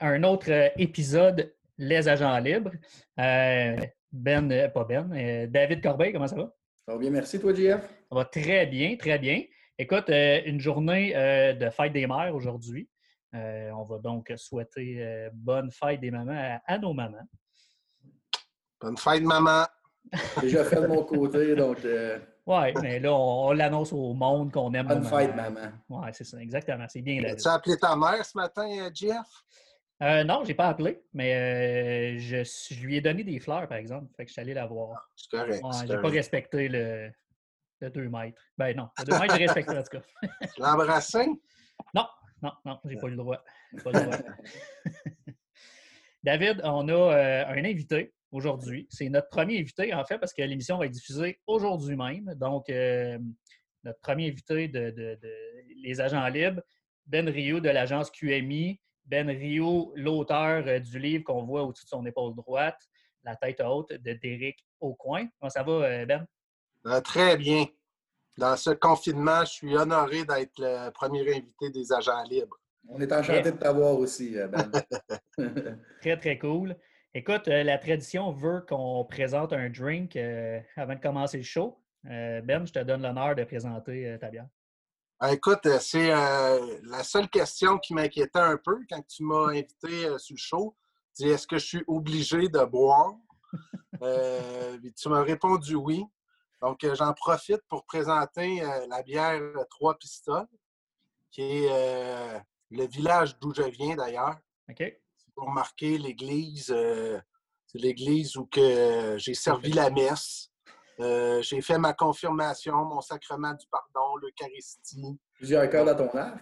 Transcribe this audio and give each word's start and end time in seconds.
un 0.00 0.22
autre 0.24 0.50
euh, 0.50 0.68
épisode 0.76 1.54
Les 1.78 2.08
Agents 2.08 2.38
Libres. 2.38 2.72
Euh, 3.20 3.76
ben, 4.12 4.50
euh, 4.52 4.68
pas 4.68 4.84
Ben, 4.84 5.10
euh, 5.12 5.46
David 5.46 5.82
Corbeil, 5.82 6.12
comment 6.12 6.28
ça 6.28 6.36
va? 6.36 6.54
Ça 6.86 6.92
va 6.92 6.98
bien, 6.98 7.10
merci, 7.10 7.40
toi, 7.40 7.52
JF. 7.54 7.80
Ça 7.80 8.14
va 8.14 8.24
très 8.24 8.66
bien, 8.66 8.96
très 8.96 9.18
bien. 9.18 9.42
Écoute, 9.78 10.08
euh, 10.10 10.40
une 10.46 10.60
journée 10.60 11.16
euh, 11.16 11.52
de 11.54 11.68
fête 11.70 11.92
des 11.92 12.06
mères 12.06 12.34
aujourd'hui. 12.34 12.88
Euh, 13.34 13.70
on 13.72 13.82
va 13.82 13.98
donc 13.98 14.32
souhaiter 14.36 14.96
euh, 15.00 15.30
bonne 15.32 15.70
fête 15.72 16.00
des 16.00 16.10
mamans 16.12 16.36
à, 16.36 16.60
à 16.72 16.78
nos 16.78 16.92
mamans. 16.92 17.26
Bonne 18.80 18.96
fête, 18.96 19.22
maman. 19.22 19.64
Déjà 20.40 20.64
fait 20.64 20.80
de 20.82 20.86
mon 20.86 21.02
côté, 21.02 21.56
donc 21.56 21.84
euh, 21.84 22.18
Oui, 22.46 22.72
mais 22.82 23.00
là, 23.00 23.12
on, 23.12 23.48
on 23.48 23.52
l'annonce 23.52 23.92
au 23.92 24.12
monde 24.12 24.52
qu'on 24.52 24.72
aime. 24.74 24.86
bonne 24.86 25.04
fête, 25.04 25.34
maman. 25.34 25.72
Oui, 25.88 26.06
c'est 26.12 26.24
ça, 26.24 26.38
exactement. 26.40 26.84
C'est 26.88 27.02
bien. 27.02 27.24
As-tu 27.24 27.48
appelé 27.48 27.76
ta 27.78 27.96
mère 27.96 28.24
ce 28.24 28.36
matin, 28.36 28.68
euh, 28.68 28.90
Jeff? 28.94 29.26
Euh, 30.02 30.24
non, 30.24 30.42
je 30.42 30.48
n'ai 30.48 30.54
pas 30.54 30.68
appelé, 30.68 31.02
mais 31.12 31.34
euh, 31.34 32.18
je, 32.18 32.42
je 32.74 32.80
lui 32.84 32.96
ai 32.96 33.00
donné 33.00 33.22
des 33.24 33.38
fleurs, 33.38 33.66
par 33.68 33.78
exemple. 33.78 34.12
Fait 34.16 34.24
que 34.24 34.28
je 34.28 34.32
suis 34.32 34.40
allé 34.42 34.52
la 34.54 34.66
voir. 34.66 35.08
C'est 35.16 35.30
correct. 35.30 35.62
Ouais, 35.62 35.86
j'ai 35.86 35.94
pas 36.02 36.08
respecté 36.08 36.68
le, 36.68 37.10
le 37.80 37.90
2 37.90 38.08
mètres. 38.08 38.40
Ben 38.58 38.76
non, 38.76 38.88
le 38.98 39.04
2 39.04 39.18
mètres, 39.20 39.36
j'ai 39.36 39.44
respecté 39.46 39.76
en 39.78 39.82
tout 39.82 39.98
cas. 39.98 40.02
Tu 40.54 40.60
l'as 40.60 40.74
embrassé? 40.74 41.26
Non, 41.94 42.06
non, 42.42 42.52
non, 42.64 42.80
j'ai 42.84 42.96
pas 42.96 43.06
eu 43.06 43.10
le 43.10 43.16
droit. 43.16 43.44
J'ai 43.72 43.82
pas 43.82 43.92
le 43.92 44.00
droit. 44.04 44.16
David, 46.22 46.60
on 46.64 46.88
a 46.88 46.92
euh, 46.92 47.46
un 47.48 47.64
invité 47.64 48.14
aujourd'hui. 48.32 48.86
C'est 48.90 49.08
notre 49.08 49.28
premier 49.28 49.58
invité, 49.60 49.92
en 49.94 50.04
fait, 50.04 50.18
parce 50.18 50.32
que 50.32 50.42
l'émission 50.42 50.78
va 50.78 50.86
être 50.86 50.92
diffusée 50.92 51.40
aujourd'hui 51.46 51.96
même. 51.96 52.34
Donc, 52.34 52.68
euh, 52.68 53.18
notre 53.84 54.00
premier 54.00 54.28
invité 54.28 54.66
de, 54.68 54.90
de- 54.90 55.18
de 55.22 55.32
Les 55.82 56.00
Agents 56.00 56.26
Libres, 56.28 56.62
Ben 57.06 57.28
Rio 57.28 57.60
de 57.60 57.68
l'agence 57.68 58.10
QMI. 58.10 58.80
Ben 59.06 59.28
Rio, 59.28 59.92
l'auteur 59.96 60.64
euh, 60.66 60.78
du 60.78 60.98
livre 60.98 61.24
qu'on 61.24 61.44
voit 61.44 61.62
au-dessus 61.62 61.84
de 61.84 61.90
son 61.90 62.04
épaule 62.06 62.34
droite, 62.34 62.80
La 63.22 63.36
tête 63.36 63.60
haute, 63.60 63.92
de 63.92 64.12
Derek 64.14 64.58
Aucoin. 64.80 65.26
Comment 65.38 65.50
ça 65.50 65.62
va, 65.62 65.72
euh, 65.72 66.06
Ben? 66.06 66.26
Euh, 66.86 67.00
très 67.00 67.36
bien. 67.36 67.66
Dans 68.36 68.56
ce 68.56 68.70
confinement, 68.70 69.44
je 69.44 69.52
suis 69.52 69.76
honoré 69.76 70.24
d'être 70.24 70.58
le 70.58 70.90
premier 70.90 71.20
invité 71.20 71.70
des 71.70 71.92
agents 71.92 72.22
libres. 72.24 72.58
On 72.88 73.00
est 73.00 73.12
enchanté 73.12 73.52
de 73.52 73.56
t'avoir 73.56 73.98
aussi, 73.98 74.36
Ben. 74.50 74.70
Très, 76.00 76.16
très 76.18 76.38
cool. 76.38 76.76
Écoute, 77.16 77.46
euh, 77.46 77.62
la 77.62 77.78
tradition 77.78 78.32
veut 78.32 78.64
qu'on 78.68 79.04
présente 79.04 79.52
un 79.52 79.70
drink 79.70 80.16
euh, 80.16 80.58
avant 80.76 80.94
de 80.94 81.00
commencer 81.00 81.36
le 81.36 81.44
show. 81.44 81.78
Euh, 82.10 82.40
ben, 82.40 82.66
je 82.66 82.72
te 82.72 82.80
donne 82.80 83.02
l'honneur 83.02 83.36
de 83.36 83.44
présenter 83.44 84.08
euh, 84.08 84.18
ta 84.18 84.30
bière. 84.30 84.48
Euh, 85.24 85.28
écoute, 85.28 85.64
euh, 85.66 85.78
c'est 85.80 86.12
euh, 86.12 86.78
la 86.82 87.02
seule 87.02 87.28
question 87.30 87.78
qui 87.78 87.94
m'inquiétait 87.94 88.38
un 88.38 88.58
peu 88.58 88.80
quand 88.90 89.00
tu 89.06 89.22
m'as 89.22 89.48
invité 89.48 90.06
euh, 90.06 90.18
sur 90.18 90.34
le 90.34 90.38
show. 90.38 90.76
C'est 91.14 91.28
est-ce 91.28 91.46
que 91.46 91.56
je 91.56 91.64
suis 91.64 91.84
obligé 91.86 92.48
de 92.48 92.64
boire? 92.64 93.14
Euh, 94.02 94.76
tu 94.96 95.08
m'as 95.08 95.22
répondu 95.22 95.76
oui. 95.76 96.04
Donc, 96.60 96.84
j'en 96.94 97.14
profite 97.14 97.62
pour 97.68 97.84
présenter 97.86 98.60
la 98.90 99.02
bière 99.04 99.40
Trois 99.70 99.96
Pistoles, 99.96 100.48
qui 101.30 101.42
est 101.42 102.42
le 102.70 102.86
village 102.88 103.38
d'où 103.38 103.54
je 103.54 103.62
viens 103.62 103.94
d'ailleurs. 103.94 104.36
OK? 104.68 104.82
pour 105.36 105.48
marquer 105.48 105.96
l'église. 105.96 106.74
c'est 107.66 107.78
l'église 107.78 108.36
où 108.36 108.46
que 108.46 109.14
j'ai 109.16 109.34
servi 109.34 109.72
la 109.72 109.90
messe. 109.90 110.50
Euh, 111.00 111.42
j'ai 111.42 111.60
fait 111.60 111.78
ma 111.78 111.92
confirmation, 111.92 112.84
mon 112.84 113.00
sacrement 113.00 113.52
du 113.54 113.66
pardon, 113.70 114.16
l'Eucharistie. 114.16 115.18
Plusieurs 115.34 115.68
cœurs 115.68 115.84
dans 115.84 115.96
ton 116.08 116.16
arc? 116.16 116.38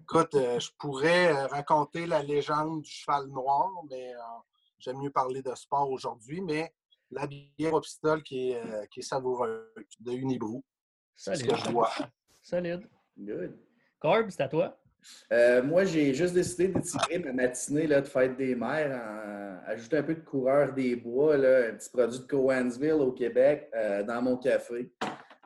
Écoute, 0.00 0.34
euh, 0.34 0.60
je 0.60 0.70
pourrais 0.78 1.32
euh, 1.34 1.46
raconter 1.48 2.06
la 2.06 2.22
légende 2.22 2.82
du 2.82 2.90
cheval 2.90 3.26
noir, 3.26 3.70
mais 3.90 4.14
euh, 4.14 4.18
j'aime 4.78 4.98
mieux 4.98 5.10
parler 5.10 5.42
de 5.42 5.54
sport 5.54 5.90
aujourd'hui. 5.90 6.40
Mais 6.40 6.72
la 7.10 7.26
bière 7.26 7.74
au 7.74 7.80
pistole 7.80 8.22
qui 8.22 8.50
est, 8.52 8.56
euh, 8.64 8.84
qui 8.86 9.00
est 9.00 9.02
savoureuse 9.02 9.64
de 10.00 10.12
Unibrou, 10.12 10.62
c'est 11.16 11.34
ce 11.34 11.40
Solide. 11.40 11.56
que 11.56 11.64
je 11.64 11.70
vois. 11.72 11.90
Solide. 12.42 12.88
Good. 13.18 13.58
Corb, 13.98 14.28
c'est 14.30 14.42
à 14.42 14.48
toi. 14.48 14.78
Euh, 15.32 15.62
moi, 15.62 15.84
j'ai 15.84 16.14
juste 16.14 16.34
décidé 16.34 16.68
d'étirer 16.68 17.18
ma 17.18 17.32
matinée 17.32 17.86
là, 17.86 18.00
de 18.00 18.06
fête 18.06 18.36
des 18.36 18.54
mères 18.54 18.92
en 18.92 19.70
ajouter 19.70 19.96
un 19.98 20.02
peu 20.02 20.14
de 20.14 20.20
coureur 20.20 20.72
des 20.72 20.96
bois, 20.96 21.36
là, 21.36 21.68
un 21.70 21.74
petit 21.74 21.90
produit 21.90 22.18
de 22.20 22.24
Cowansville 22.24 22.92
au 22.92 23.12
Québec, 23.12 23.68
euh, 23.74 24.02
dans 24.02 24.22
mon 24.22 24.36
café. 24.36 24.92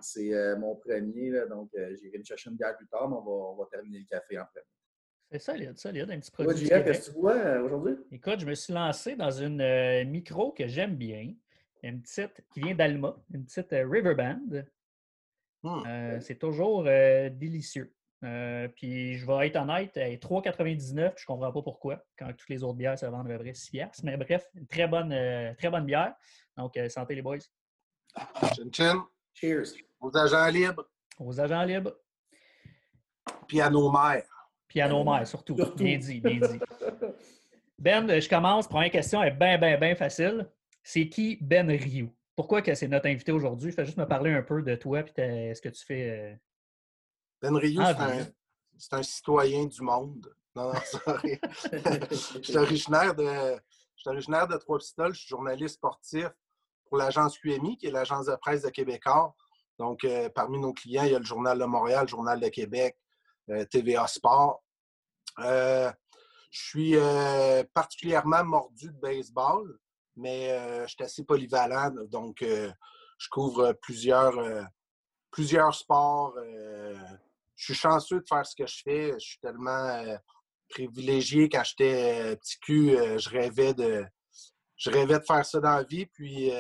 C'est 0.01 0.33
euh, 0.35 0.57
mon 0.57 0.77
premier, 0.77 1.31
là, 1.31 1.47
donc 1.47 1.71
euh, 1.77 1.95
j'irai 1.97 2.19
me 2.19 2.25
chercher 2.25 2.51
une 2.51 2.57
bière 2.57 2.77
plus 2.77 2.87
tard, 2.87 3.09
mais 3.09 3.17
on 3.17 3.23
va, 3.23 3.31
on 3.31 3.57
va 3.57 3.67
terminer 3.71 3.99
le 3.99 4.07
café 4.07 4.39
en 4.39 4.45
premier. 4.45 4.65
C'est 5.31 5.39
solide, 5.39 5.79
solide. 5.79 6.11
Un 6.11 6.19
petit 6.19 6.31
Toi, 6.33 6.45
produit. 6.45 6.63
du 6.63 6.67
JF, 6.67 6.79
Québec. 6.79 6.87
qu'est-ce 6.87 7.11
que 7.11 7.15
tu 7.15 7.21
vois 7.21 7.61
aujourd'hui? 7.61 7.95
Écoute, 8.11 8.41
je 8.41 8.47
me 8.47 8.55
suis 8.55 8.73
lancé 8.73 9.15
dans 9.15 9.31
une 9.31 9.61
euh, 9.61 10.05
micro 10.05 10.53
que 10.53 10.67
j'aime 10.67 10.97
bien. 10.97 11.33
Une 11.83 12.03
petite 12.03 12.43
qui 12.53 12.61
vient 12.61 12.75
d'Alma, 12.75 13.17
une 13.33 13.45
petite 13.45 13.73
euh, 13.73 13.87
Riverband. 13.89 14.41
Euh, 15.65 16.19
c'est 16.21 16.39
toujours 16.39 16.85
euh, 16.87 17.31
délicieux. 17.31 17.93
Euh, 18.23 18.69
puis 18.69 19.17
je 19.17 19.27
vais 19.27 19.47
être 19.47 19.57
honnête, 19.57 19.97
elle 19.97 20.13
est 20.13 20.23
3,99. 20.23 21.13
Je 21.17 21.25
comprends 21.25 21.53
pas 21.53 21.63
pourquoi, 21.63 22.05
quand 22.19 22.27
toutes 22.37 22.49
les 22.51 22.63
autres 22.63 22.77
bières 22.77 22.99
se 22.99 23.07
vendent 23.07 23.31
à 23.31 23.37
peu 23.37 23.43
près 23.43 23.55
6 23.55 23.71
piastres. 23.71 24.05
Mais 24.05 24.17
bref, 24.17 24.45
une 24.55 24.67
très 24.67 24.87
bonne, 24.87 25.13
euh, 25.13 25.55
très 25.55 25.71
bonne 25.71 25.87
bière. 25.87 26.15
Donc, 26.57 26.77
euh, 26.77 26.89
santé 26.89 27.15
les 27.15 27.23
boys. 27.23 27.39
Chin 28.55 28.71
chin, 28.73 29.07
Cheers! 29.33 29.73
aux 30.01 30.15
agents 30.17 30.49
libres, 30.49 30.85
Aux 31.19 31.41
agents 31.41 31.63
libres, 31.63 31.95
puis 33.47 33.61
à 33.61 33.71
nos 33.71 33.91
mères. 33.91 34.25
puis 34.67 34.81
à 34.81 34.89
nos 34.89 35.05
mères 35.05 35.27
surtout. 35.27 35.57
Surtout. 35.57 35.83
Bien 35.83 35.97
dit, 35.99 36.21
bien 36.21 36.41
dit. 36.41 36.59
Ben, 37.79 38.21
je 38.21 38.29
commence. 38.29 38.69
Première 38.69 38.91
question 38.91 39.23
est 39.23 39.31
bien, 39.31 39.57
bien, 39.57 39.79
bien 39.79 39.95
facile. 39.95 40.47
C'est 40.83 41.09
qui 41.09 41.39
Ben 41.41 41.71
Rioux? 41.71 42.15
Pourquoi 42.37 42.63
que 42.63 42.75
c'est 42.75 42.89
notre 42.89 43.07
invité 43.07 43.33
aujourd'hui? 43.33 43.73
Fais 43.73 43.85
juste 43.85 43.97
me 43.99 44.07
parler 44.07 44.33
un 44.33 44.43
peu 44.43 44.63
de 44.63 44.75
toi 44.75 45.01
et 45.17 45.55
ce 45.55 45.61
que 45.61 45.69
tu 45.69 45.85
fais. 45.85 46.39
Ben 47.41 47.57
Rioux, 47.57 47.83
Ah, 47.83 47.95
c'est 48.77 48.95
un, 48.95 49.03
citoyen 49.03 49.67
du 49.67 49.83
monde. 49.83 50.35
Non, 50.55 50.73
non, 50.73 50.81
sorry. 50.85 51.39
je 52.13 52.41
suis 52.43 52.57
originaire 52.57 53.15
de, 53.15 53.25
je 53.97 54.01
suis 54.01 54.11
originaire 54.11 54.49
de 54.49 54.57
Trois-Pistoles. 54.57 55.15
Je 55.15 55.21
suis 55.21 55.29
journaliste 55.29 55.77
sportif 55.77 56.29
pour 56.87 56.99
l'agence 56.99 57.39
QMI, 57.39 57.77
qui 57.77 57.87
est 57.87 57.91
l'agence 57.91 58.27
de 58.27 58.35
presse 58.37 58.63
de 58.63 58.71
Québécois. 58.71 59.35
Donc, 59.79 60.05
euh, 60.05 60.29
parmi 60.29 60.59
nos 60.59 60.75
clients, 60.75 61.05
il 61.05 61.13
y 61.13 61.15
a 61.15 61.19
le 61.19 61.25
Journal 61.25 61.59
de 61.59 61.65
Montréal, 61.65 62.03
le 62.03 62.09
Journal 62.09 62.39
de 62.39 62.49
Québec, 62.49 62.99
euh, 63.49 63.65
TVA 63.65 64.07
Sport. 64.07 64.63
Euh, 65.39 65.91
je 66.51 66.61
suis 66.61 67.67
particulièrement 67.73 68.45
mordu 68.45 68.87
de 68.89 68.99
baseball, 69.01 69.79
mais 70.17 70.49
je 70.83 70.89
suis 70.89 71.05
assez 71.05 71.25
polyvalent. 71.25 71.93
Donc, 72.09 72.39
je 72.43 73.29
couvre 73.31 73.73
plusieurs, 73.75 74.35
plusieurs 75.31 75.73
sports. 75.73 76.35
Je 77.61 77.75
suis 77.75 77.75
chanceux 77.75 78.21
de 78.21 78.27
faire 78.27 78.47
ce 78.47 78.57
que 78.57 78.67
je 78.67 78.81
fais. 78.83 79.13
Je 79.13 79.19
suis 79.19 79.39
tellement 79.39 79.71
euh, 79.71 80.17
privilégié. 80.71 81.51
Quand 81.51 81.63
j'étais 81.63 82.33
euh, 82.33 82.37
petit 82.37 82.59
cul, 82.59 82.97
euh, 82.97 83.19
je 83.19 83.29
rêvais 83.29 83.75
de 83.75 84.07
je 84.77 84.91
rêvais 84.91 85.19
de 85.19 85.25
faire 85.25 85.45
ça 85.45 85.61
dans 85.61 85.77
la 85.77 85.83
vie. 85.83 86.07
Puis 86.07 86.51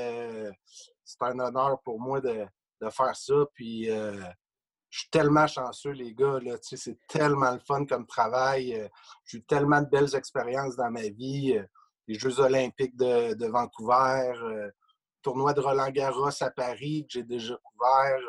c'est 1.05 1.23
un 1.23 1.38
honneur 1.38 1.81
pour 1.82 1.99
moi 1.99 2.20
de, 2.20 2.44
de 2.82 2.91
faire 2.91 3.17
ça. 3.17 3.35
Puis 3.55 3.87
je 3.87 4.99
suis 4.99 5.08
tellement 5.08 5.47
chanceux, 5.47 5.93
les 5.93 6.14
gars. 6.14 6.38
C'est 6.61 6.99
tellement 7.08 7.53
le 7.53 7.61
fun 7.61 7.87
comme 7.87 8.06
travail. 8.06 8.91
J'ai 9.25 9.38
eu 9.38 9.43
tellement 9.44 9.81
de 9.81 9.88
belles 9.88 10.14
expériences 10.14 10.76
dans 10.76 10.91
ma 10.91 11.08
vie. 11.08 11.58
Les 12.08 12.19
Jeux 12.19 12.41
olympiques 12.41 12.94
de, 12.94 13.32
de 13.32 13.46
Vancouver, 13.46 14.35
tournoi 15.23 15.55
de 15.55 15.61
Roland 15.61 15.88
Garros 15.88 16.43
à 16.43 16.50
Paris 16.50 17.06
que 17.06 17.14
j'ai 17.14 17.23
déjà 17.23 17.56
couvert. 17.56 18.20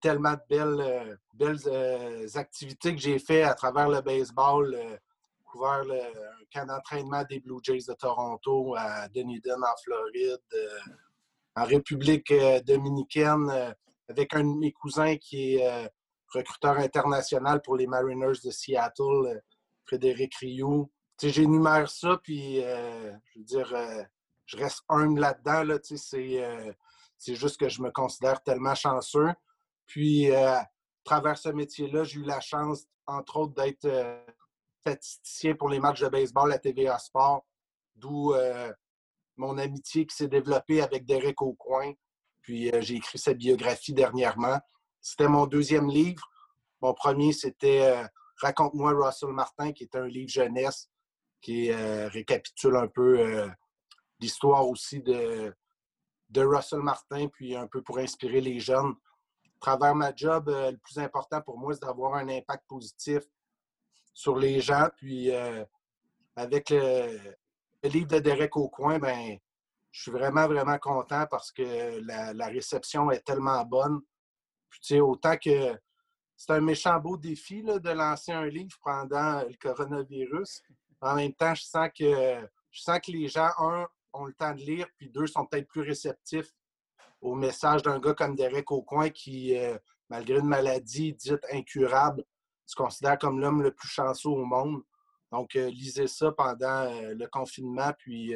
Tellement 0.00 0.34
de 0.34 0.40
belles, 0.48 1.16
euh, 1.40 1.56
euh, 1.66 2.26
activités 2.34 2.94
que 2.94 3.00
j'ai 3.00 3.18
fait 3.18 3.42
à 3.42 3.54
travers 3.54 3.88
le 3.88 4.00
baseball. 4.00 4.74
euh, 4.74 4.96
couvert 5.44 5.82
le, 5.84 5.98
un 5.98 6.44
camp 6.52 6.66
d'entraînement 6.66 7.24
des 7.24 7.40
Blue 7.40 7.58
Jays 7.62 7.84
de 7.88 7.94
Toronto 7.94 8.74
à 8.76 9.08
Dunedin, 9.08 9.56
en 9.62 9.76
Floride, 9.82 10.42
en 11.56 11.64
République 11.64 12.30
dominicaine, 12.66 13.74
avec 14.10 14.34
un 14.34 14.44
de 14.44 14.58
mes 14.58 14.72
cousins 14.72 15.16
qui 15.16 15.54
est 15.54 15.90
recruteur 16.34 16.76
international 16.76 17.62
pour 17.62 17.76
les 17.76 17.86
Mariners 17.86 18.38
de 18.44 18.50
Seattle, 18.50 19.42
Frédéric 19.86 20.34
Rioux. 20.34 20.90
J'énumère 21.18 21.88
ça, 21.88 22.20
puis 22.22 22.60
je 22.60 23.38
veux 23.38 23.44
dire, 23.44 23.74
je 24.44 24.56
reste 24.58 24.82
humble 24.90 25.20
là-dedans. 25.20 25.62
Là, 25.62 25.78
c'est 25.82 27.34
juste 27.34 27.58
que 27.58 27.70
je 27.70 27.80
me 27.80 27.90
considère 27.90 28.42
tellement 28.42 28.74
chanceux. 28.74 29.30
Puis, 29.88 30.30
euh, 30.30 30.58
à 30.58 30.68
travers 31.02 31.36
ce 31.36 31.48
métier-là, 31.48 32.04
j'ai 32.04 32.20
eu 32.20 32.24
la 32.24 32.40
chance, 32.40 32.84
entre 33.06 33.38
autres, 33.38 33.54
d'être 33.54 33.86
euh, 33.86 34.22
statisticien 34.80 35.54
pour 35.54 35.70
les 35.70 35.80
matchs 35.80 36.02
de 36.02 36.08
baseball 36.08 36.52
à 36.52 36.58
TVA 36.58 36.98
Sport, 36.98 37.44
d'où 37.96 38.34
euh, 38.34 38.72
mon 39.36 39.56
amitié 39.56 40.06
qui 40.06 40.14
s'est 40.14 40.28
développée 40.28 40.82
avec 40.82 41.06
Derek 41.06 41.40
Aucoin. 41.42 41.94
Puis 42.42 42.70
j'ai 42.80 42.96
écrit 42.96 43.18
sa 43.18 43.34
biographie 43.34 43.92
dernièrement. 43.92 44.60
C'était 45.00 45.28
mon 45.28 45.46
deuxième 45.46 45.88
livre. 45.88 46.22
Mon 46.80 46.94
premier, 46.94 47.32
c'était 47.32 48.02
Raconte-moi 48.36 48.92
Russell 48.92 49.30
Martin, 49.30 49.72
qui 49.72 49.84
est 49.84 49.96
un 49.96 50.06
livre 50.06 50.30
jeunesse 50.30 50.88
qui 51.42 51.70
récapitule 51.72 52.76
un 52.76 52.88
peu 52.88 53.50
l'histoire 54.18 54.66
aussi 54.66 55.02
de, 55.02 55.54
de 56.30 56.42
Russell 56.42 56.80
Martin, 56.80 57.28
puis 57.28 57.54
un 57.54 57.66
peu 57.66 57.82
pour 57.82 57.98
inspirer 57.98 58.40
les 58.40 58.60
jeunes. 58.60 58.94
Travers 59.60 59.94
ma 59.94 60.14
job, 60.14 60.48
le 60.48 60.76
plus 60.76 60.98
important 60.98 61.40
pour 61.40 61.58
moi, 61.58 61.74
c'est 61.74 61.82
d'avoir 61.82 62.14
un 62.14 62.28
impact 62.28 62.64
positif 62.68 63.24
sur 64.14 64.36
les 64.36 64.60
gens. 64.60 64.88
Puis 64.96 65.32
avec 66.36 66.70
le, 66.70 67.18
livre 67.82 68.06
de 68.06 68.18
Derek 68.20 68.56
Aucoin, 68.56 68.98
ben, 68.98 69.36
je 69.90 70.02
suis 70.02 70.10
vraiment, 70.10 70.46
vraiment 70.46 70.78
content 70.78 71.26
parce 71.28 71.50
que 71.50 72.00
la, 72.06 72.46
réception 72.46 73.10
est 73.10 73.24
tellement 73.24 73.64
bonne. 73.64 74.00
Puis, 74.70 74.80
tu 74.80 74.86
sais, 74.94 75.00
autant 75.00 75.36
que 75.36 75.76
c'est 76.36 76.52
un 76.52 76.60
méchant 76.60 76.98
beau 77.00 77.16
défi 77.16 77.62
de 77.62 77.90
lancer 77.90 78.30
un 78.30 78.46
livre 78.46 78.76
pendant 78.84 79.42
le 79.42 79.56
coronavirus. 79.60 80.62
En 81.00 81.16
même 81.16 81.34
temps, 81.34 81.54
je 81.54 81.62
sens 81.62 81.88
que, 81.98 82.48
je 82.70 82.80
sens 82.80 83.00
que 83.00 83.10
les 83.10 83.28
gens, 83.28 83.50
un, 83.58 83.88
ont 84.12 84.26
le 84.26 84.34
temps 84.34 84.54
de 84.54 84.60
lire, 84.60 84.86
puis 84.96 85.08
deux, 85.10 85.26
sont 85.26 85.46
peut-être 85.46 85.68
plus 85.68 85.82
réceptifs 85.82 86.52
au 87.20 87.34
message 87.34 87.82
d'un 87.82 87.98
gars 87.98 88.14
comme 88.14 88.36
Derek 88.36 88.70
Aucoin 88.70 89.10
qui, 89.10 89.56
euh, 89.56 89.76
malgré 90.08 90.38
une 90.38 90.46
maladie 90.46 91.14
dite 91.14 91.44
incurable, 91.52 92.24
se 92.66 92.74
considère 92.74 93.18
comme 93.18 93.40
l'homme 93.40 93.62
le 93.62 93.72
plus 93.72 93.88
chanceux 93.88 94.28
au 94.28 94.44
monde. 94.44 94.82
Donc, 95.32 95.56
euh, 95.56 95.68
lisez 95.70 96.06
ça 96.06 96.32
pendant 96.32 96.84
euh, 96.84 97.14
le 97.14 97.26
confinement, 97.26 97.92
puis 97.98 98.32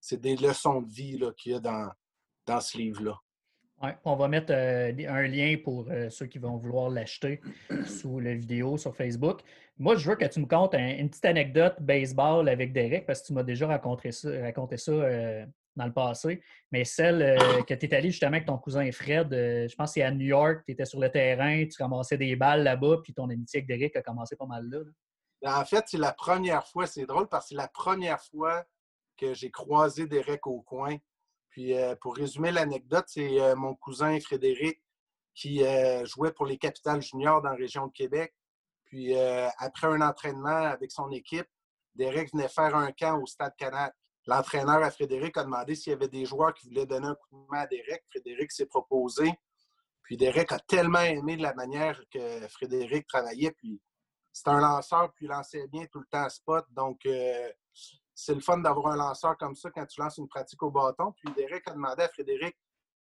c'est 0.00 0.20
des 0.20 0.36
leçons 0.36 0.82
de 0.82 0.90
vie 0.90 1.20
qu'il 1.36 1.52
y 1.52 1.54
a 1.54 1.60
dans, 1.60 1.90
dans 2.46 2.60
ce 2.60 2.76
livre-là. 2.78 3.18
On 4.04 4.16
va 4.16 4.28
mettre 4.28 4.52
un 4.52 5.22
lien 5.26 5.56
pour 5.62 5.88
ceux 6.08 6.26
qui 6.26 6.38
vont 6.38 6.56
vouloir 6.56 6.88
l'acheter 6.88 7.42
sous 7.86 8.18
la 8.18 8.34
vidéo 8.34 8.78
sur 8.78 8.96
Facebook. 8.96 9.40
Moi, 9.76 9.96
je 9.96 10.08
veux 10.08 10.16
que 10.16 10.24
tu 10.24 10.40
me 10.40 10.46
contes 10.46 10.74
une 10.74 11.10
petite 11.10 11.24
anecdote 11.24 11.74
baseball 11.80 12.48
avec 12.48 12.72
Derek, 12.72 13.04
parce 13.04 13.20
que 13.20 13.26
tu 13.26 13.32
m'as 13.34 13.42
déjà 13.42 13.66
raconté 13.66 14.10
ça 14.12 15.46
dans 15.76 15.86
le 15.86 15.92
passé. 15.92 16.42
Mais 16.70 16.84
celle 16.84 17.36
que 17.64 17.74
tu 17.74 17.86
es 17.86 17.94
allé 17.94 18.10
justement 18.10 18.32
avec 18.32 18.46
ton 18.46 18.58
cousin 18.58 18.90
Fred, 18.92 19.28
je 19.32 19.74
pense 19.74 19.90
que 19.90 19.94
c'est 19.94 20.02
à 20.02 20.10
New 20.10 20.26
York, 20.26 20.62
tu 20.66 20.72
étais 20.72 20.84
sur 20.84 21.00
le 21.00 21.10
terrain, 21.10 21.66
tu 21.66 21.82
ramassais 21.82 22.16
des 22.16 22.36
balles 22.36 22.62
là-bas, 22.62 22.98
puis 23.02 23.12
ton 23.12 23.28
amitié 23.28 23.58
avec 23.58 23.68
Derek 23.68 23.96
a 23.96 24.02
commencé 24.02 24.36
pas 24.36 24.46
mal 24.46 24.68
là. 24.68 24.80
Ben, 25.42 25.60
en 25.60 25.64
fait, 25.64 25.84
c'est 25.86 25.98
la 25.98 26.12
première 26.12 26.66
fois, 26.66 26.86
c'est 26.86 27.06
drôle 27.06 27.28
parce 27.28 27.46
que 27.46 27.48
c'est 27.50 27.56
la 27.56 27.68
première 27.68 28.22
fois 28.22 28.64
que 29.16 29.34
j'ai 29.34 29.50
croisé 29.50 30.06
Derek 30.06 30.46
au 30.46 30.62
coin. 30.62 30.96
Puis 31.50 31.74
pour 32.00 32.16
résumer 32.16 32.50
l'anecdote, 32.50 33.04
c'est 33.08 33.54
mon 33.54 33.74
cousin 33.74 34.18
Frédéric 34.20 34.80
qui 35.34 35.62
jouait 36.04 36.32
pour 36.32 36.46
les 36.46 36.58
Capitales 36.58 37.02
juniors 37.02 37.42
dans 37.42 37.50
la 37.50 37.56
région 37.56 37.86
de 37.88 37.92
Québec. 37.92 38.34
Puis 38.86 39.14
après 39.58 39.86
un 39.86 40.00
entraînement 40.00 40.48
avec 40.48 40.90
son 40.90 41.10
équipe, 41.10 41.46
Derek 41.94 42.32
venait 42.32 42.48
faire 42.48 42.74
un 42.74 42.90
camp 42.90 43.20
au 43.20 43.26
Stade 43.26 43.54
Canac. 43.56 43.94
L'entraîneur 44.26 44.82
à 44.82 44.90
Frédéric 44.90 45.36
a 45.36 45.44
demandé 45.44 45.74
s'il 45.74 45.90
y 45.90 45.94
avait 45.94 46.08
des 46.08 46.24
joueurs 46.24 46.54
qui 46.54 46.68
voulaient 46.68 46.86
donner 46.86 47.08
un 47.08 47.14
coup 47.14 47.28
de 47.30 47.46
main 47.50 47.60
à 47.60 47.66
Derek. 47.66 48.04
Frédéric 48.10 48.52
s'est 48.52 48.66
proposé. 48.66 49.32
Puis 50.02 50.16
Derek 50.16 50.52
a 50.52 50.58
tellement 50.58 51.00
aimé 51.00 51.36
la 51.36 51.54
manière 51.54 52.00
que 52.10 52.46
Frédéric 52.48 53.06
travaillait. 53.06 53.52
Puis 53.52 53.80
c'est 54.32 54.48
un 54.48 54.60
lanceur, 54.60 55.12
puis 55.12 55.26
il 55.26 55.28
lançait 55.28 55.66
bien 55.68 55.86
tout 55.86 56.00
le 56.00 56.06
temps 56.06 56.24
à 56.24 56.28
spot. 56.28 56.64
Donc, 56.70 57.00
c'est 58.14 58.34
le 58.34 58.40
fun 58.40 58.58
d'avoir 58.58 58.88
un 58.92 58.96
lanceur 58.96 59.36
comme 59.38 59.54
ça 59.54 59.70
quand 59.70 59.86
tu 59.86 60.00
lances 60.00 60.18
une 60.18 60.28
pratique 60.28 60.62
au 60.62 60.70
bâton. 60.70 61.12
Puis 61.12 61.32
Derek 61.34 61.68
a 61.68 61.72
demandé 61.72 62.02
à 62.02 62.08
Frédéric 62.08 62.56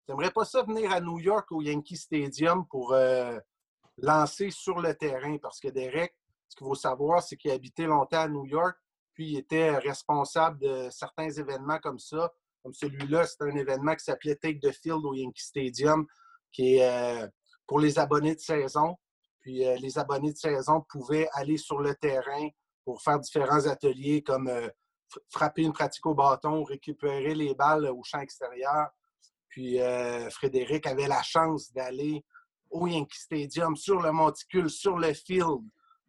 T'aimerais 0.08 0.30
pas 0.30 0.46
ça 0.46 0.62
venir 0.62 0.90
à 0.90 1.02
New 1.02 1.18
York 1.18 1.52
au 1.52 1.60
Yankee 1.60 1.98
Stadium 1.98 2.66
pour 2.66 2.94
euh, 2.94 3.38
lancer 3.98 4.50
sur 4.50 4.80
le 4.80 4.94
terrain? 4.94 5.36
Parce 5.36 5.60
que 5.60 5.68
Derek, 5.68 6.16
ce 6.48 6.56
qu'il 6.56 6.66
faut 6.66 6.74
savoir, 6.74 7.22
c'est 7.22 7.36
qu'il 7.36 7.50
habitait 7.50 7.84
longtemps 7.84 8.20
à 8.20 8.26
New 8.26 8.46
York, 8.46 8.74
puis 9.18 9.32
il 9.32 9.38
était 9.38 9.76
responsable 9.78 10.60
de 10.60 10.88
certains 10.90 11.28
événements 11.28 11.80
comme 11.80 11.98
ça. 11.98 12.32
Comme 12.62 12.72
celui-là, 12.72 13.26
c'est 13.26 13.42
un 13.42 13.56
événement 13.56 13.96
qui 13.96 14.04
s'appelait 14.04 14.36
Take 14.36 14.60
the 14.60 14.70
Field 14.70 15.04
au 15.04 15.12
Yankee 15.12 15.42
Stadium, 15.42 16.06
qui 16.52 16.76
est 16.76 16.88
euh, 16.88 17.26
pour 17.66 17.80
les 17.80 17.98
abonnés 17.98 18.36
de 18.36 18.40
saison. 18.40 18.94
Puis 19.40 19.66
euh, 19.66 19.74
les 19.80 19.98
abonnés 19.98 20.32
de 20.32 20.38
saison 20.38 20.84
pouvaient 20.88 21.28
aller 21.32 21.56
sur 21.56 21.80
le 21.80 21.96
terrain 21.96 22.48
pour 22.84 23.02
faire 23.02 23.18
différents 23.18 23.66
ateliers 23.66 24.22
comme 24.22 24.48
frapper 25.30 25.62
une 25.62 25.72
pratique 25.72 26.06
au 26.06 26.14
bâton, 26.14 26.62
récupérer 26.62 27.34
les 27.34 27.56
balles 27.56 27.86
au 27.86 28.04
champ 28.04 28.20
extérieur. 28.20 28.86
Puis 29.48 29.80
euh, 29.80 30.30
Frédéric 30.30 30.86
avait 30.86 31.08
la 31.08 31.24
chance 31.24 31.72
d'aller 31.72 32.24
au 32.70 32.86
Yankee 32.86 33.18
Stadium, 33.18 33.74
sur 33.74 34.00
le 34.00 34.12
monticule, 34.12 34.70
sur 34.70 34.96
le 34.96 35.12
field, 35.12 35.64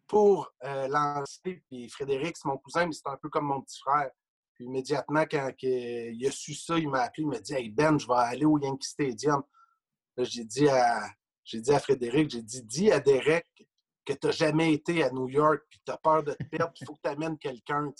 pour 0.09 0.51
lancer. 0.61 1.63
Puis 1.67 1.87
Frédéric, 1.89 2.35
c'est 2.35 2.47
mon 2.47 2.57
cousin, 2.57 2.85
mais 2.85 2.91
c'est 2.91 3.07
un 3.07 3.17
peu 3.17 3.29
comme 3.29 3.45
mon 3.45 3.61
petit 3.61 3.79
frère. 3.79 4.11
Puis 4.55 4.65
immédiatement, 4.65 5.23
quand 5.29 5.51
il 5.61 6.27
a 6.27 6.31
su 6.31 6.53
ça, 6.53 6.77
il 6.77 6.89
m'a 6.89 7.03
appelé, 7.03 7.23
il 7.23 7.29
m'a 7.29 7.39
dit 7.39 7.53
Hey 7.53 7.69
Ben, 7.69 7.97
je 7.97 8.07
vais 8.07 8.13
aller 8.15 8.45
au 8.45 8.59
Yankee 8.59 8.87
Stadium. 8.87 9.43
J'ai 10.17 10.43
dit 10.43 10.67
à 10.67 11.07
dit 11.53 11.71
à 11.71 11.79
Frédéric, 11.79 12.29
j'ai 12.29 12.41
dit 12.41 12.61
dis 12.63 12.91
à 12.91 12.99
Derek 12.99 13.47
que 14.05 14.13
tu 14.13 14.27
n'as 14.27 14.31
jamais 14.31 14.73
été 14.73 15.03
à 15.03 15.11
New 15.11 15.29
York, 15.29 15.61
puis 15.69 15.79
tu 15.85 15.91
as 15.91 15.97
peur 15.97 16.23
de 16.23 16.33
te 16.33 16.43
perdre, 16.43 16.73
il 16.79 16.85
faut 16.85 16.93
que 16.93 17.01
tu 17.03 17.09
amènes 17.09 17.37
quelqu'un. 17.37 17.91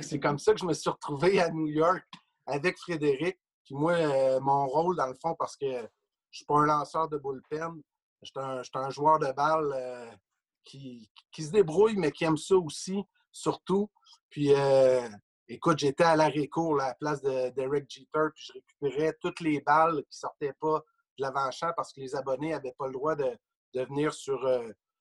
C'est 0.00 0.20
comme 0.20 0.38
ça 0.38 0.54
que 0.54 0.60
je 0.60 0.64
me 0.64 0.72
suis 0.72 0.90
retrouvé 0.90 1.40
à 1.40 1.50
New 1.50 1.66
York 1.66 2.04
avec 2.46 2.78
Frédéric. 2.78 3.38
Puis 3.64 3.74
moi, 3.74 4.40
mon 4.40 4.66
rôle, 4.66 4.96
dans 4.96 5.06
le 5.06 5.14
fond, 5.14 5.34
parce 5.38 5.56
que 5.56 5.66
je 5.66 5.82
ne 5.82 5.88
suis 6.30 6.44
pas 6.44 6.58
un 6.58 6.66
lanceur 6.66 7.08
de 7.08 7.18
bullpen, 7.18 7.80
je 8.22 8.30
suis 8.30 8.70
un, 8.74 8.90
joueur 8.90 9.18
de 9.18 9.32
balle 9.32 10.18
qui, 10.64 11.10
se 11.38 11.50
débrouille, 11.50 11.96
mais 11.96 12.12
qui 12.12 12.24
aime 12.24 12.36
ça 12.36 12.56
aussi, 12.56 13.02
surtout. 13.32 13.90
Puis, 14.30 14.52
euh, 14.52 15.08
écoute, 15.48 15.78
j'étais 15.78 16.04
à 16.04 16.16
l'arrêt-court, 16.16 16.80
à 16.80 16.88
la 16.88 16.94
place 16.94 17.22
de 17.22 17.50
Derek 17.50 17.88
Jeter, 17.88 18.28
puis 18.34 18.44
je 18.46 18.52
récupérais 18.52 19.16
toutes 19.20 19.40
les 19.40 19.60
balles 19.60 20.02
qui 20.10 20.18
sortaient 20.18 20.54
pas 20.60 20.82
de 21.18 21.22
l'avant-champ 21.22 21.72
parce 21.76 21.92
que 21.92 22.00
les 22.00 22.14
abonnés 22.16 22.50
n'avaient 22.50 22.74
pas 22.76 22.86
le 22.86 22.92
droit 22.92 23.14
de, 23.14 23.38
venir 23.74 24.12
sur, 24.14 24.48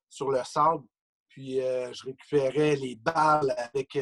sur 0.09 0.31
le 0.31 0.43
sable. 0.43 0.83
Puis, 1.29 1.57
je 1.57 2.05
récupérais 2.05 2.75
les 2.75 2.95
balles 2.95 3.53
avec 3.57 3.95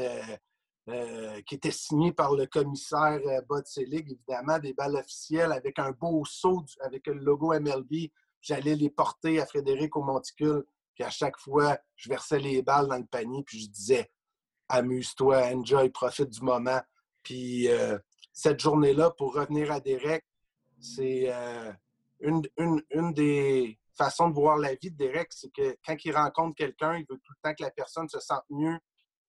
euh, 0.89 1.39
qui 1.43 1.55
était 1.55 1.69
signé 1.69 2.11
par 2.11 2.35
le 2.35 2.47
commissaire 2.47 3.21
euh, 3.27 3.41
Bud 3.47 3.67
Selig, 3.67 4.11
évidemment, 4.11 4.57
des 4.57 4.73
balles 4.73 4.95
officielles 4.95 5.51
avec 5.51 5.77
un 5.77 5.91
beau 5.91 6.25
saut 6.25 6.65
avec 6.79 7.05
le 7.05 7.13
logo 7.13 7.53
MLB. 7.53 8.09
J'allais 8.41 8.75
les 8.75 8.89
porter 8.89 9.39
à 9.39 9.45
Frédéric 9.45 9.95
au 9.95 10.01
monticule. 10.01 10.65
Puis 11.01 11.07
à 11.07 11.09
chaque 11.09 11.39
fois, 11.39 11.79
je 11.95 12.09
versais 12.09 12.37
les 12.37 12.61
balles 12.61 12.87
dans 12.87 12.99
le 12.99 13.07
panier, 13.07 13.41
puis 13.43 13.59
je 13.59 13.69
disais 13.69 14.11
amuse-toi, 14.69 15.47
enjoy, 15.47 15.89
profite 15.89 16.29
du 16.29 16.41
moment. 16.41 16.79
Puis 17.23 17.67
euh, 17.69 17.97
cette 18.31 18.59
journée-là, 18.59 19.09
pour 19.09 19.33
revenir 19.33 19.71
à 19.71 19.79
Derek, 19.79 20.23
c'est 20.79 21.33
une, 22.19 22.43
une, 22.91 23.13
des 23.13 23.79
façons 23.95 24.29
de 24.29 24.35
voir 24.35 24.57
la 24.57 24.75
vie 24.75 24.91
de 24.91 24.97
Derek, 24.97 25.33
c'est 25.33 25.51
que 25.51 25.75
quand 25.83 25.95
il 26.05 26.15
rencontre 26.15 26.55
quelqu'un, 26.55 26.97
il 26.97 27.05
veut 27.09 27.17
tout 27.17 27.33
le 27.35 27.49
temps 27.49 27.55
que 27.55 27.63
la 27.63 27.71
personne 27.71 28.07
se 28.07 28.19
sente 28.19 28.45
mieux 28.51 28.77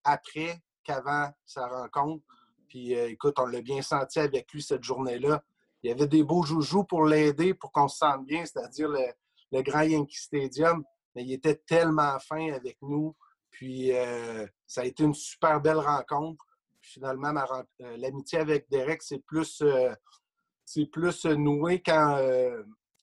après 0.03 0.61
qu'avant 0.83 1.31
sa 1.43 1.67
rencontre. 1.67 2.23
Puis 2.67 2.93
euh, 2.95 3.09
écoute, 3.09 3.39
on 3.39 3.47
l'a 3.47 3.61
bien 3.61 3.81
senti 3.81 4.19
avec 4.19 4.53
lui 4.53 4.61
cette 4.61 4.83
journée-là. 4.83 5.43
Il 5.81 5.89
y 5.89 5.91
avait 5.91 6.07
des 6.07 6.23
beaux 6.23 6.43
joujoux 6.43 6.83
pour 6.83 7.03
l'aider, 7.03 7.55
pour 7.55 7.71
qu'on 7.71 7.87
se 7.87 7.97
sente 7.97 8.27
bien, 8.27 8.45
c'est-à-dire 8.45 8.89
le, 8.89 9.61
grand 9.63 9.81
Yankee 9.81 10.17
Stadium. 10.17 10.83
Mais 11.15 11.23
il 11.23 11.33
était 11.33 11.55
tellement 11.55 12.17
fin 12.19 12.51
avec 12.53 12.77
nous. 12.81 13.15
Puis 13.51 13.91
euh, 13.91 14.47
ça 14.65 14.81
a 14.81 14.85
été 14.85 15.03
une 15.03 15.13
super 15.13 15.61
belle 15.61 15.77
rencontre. 15.77 16.43
finalement, 16.81 17.33
euh, 17.81 17.97
l'amitié 17.97 18.39
avec 18.39 18.69
Derek, 18.69 19.01
c'est 19.01 19.23
plus, 19.25 19.63
c'est 20.65 20.85
plus 20.87 21.25
noué 21.25 21.81
quand, 21.81 22.19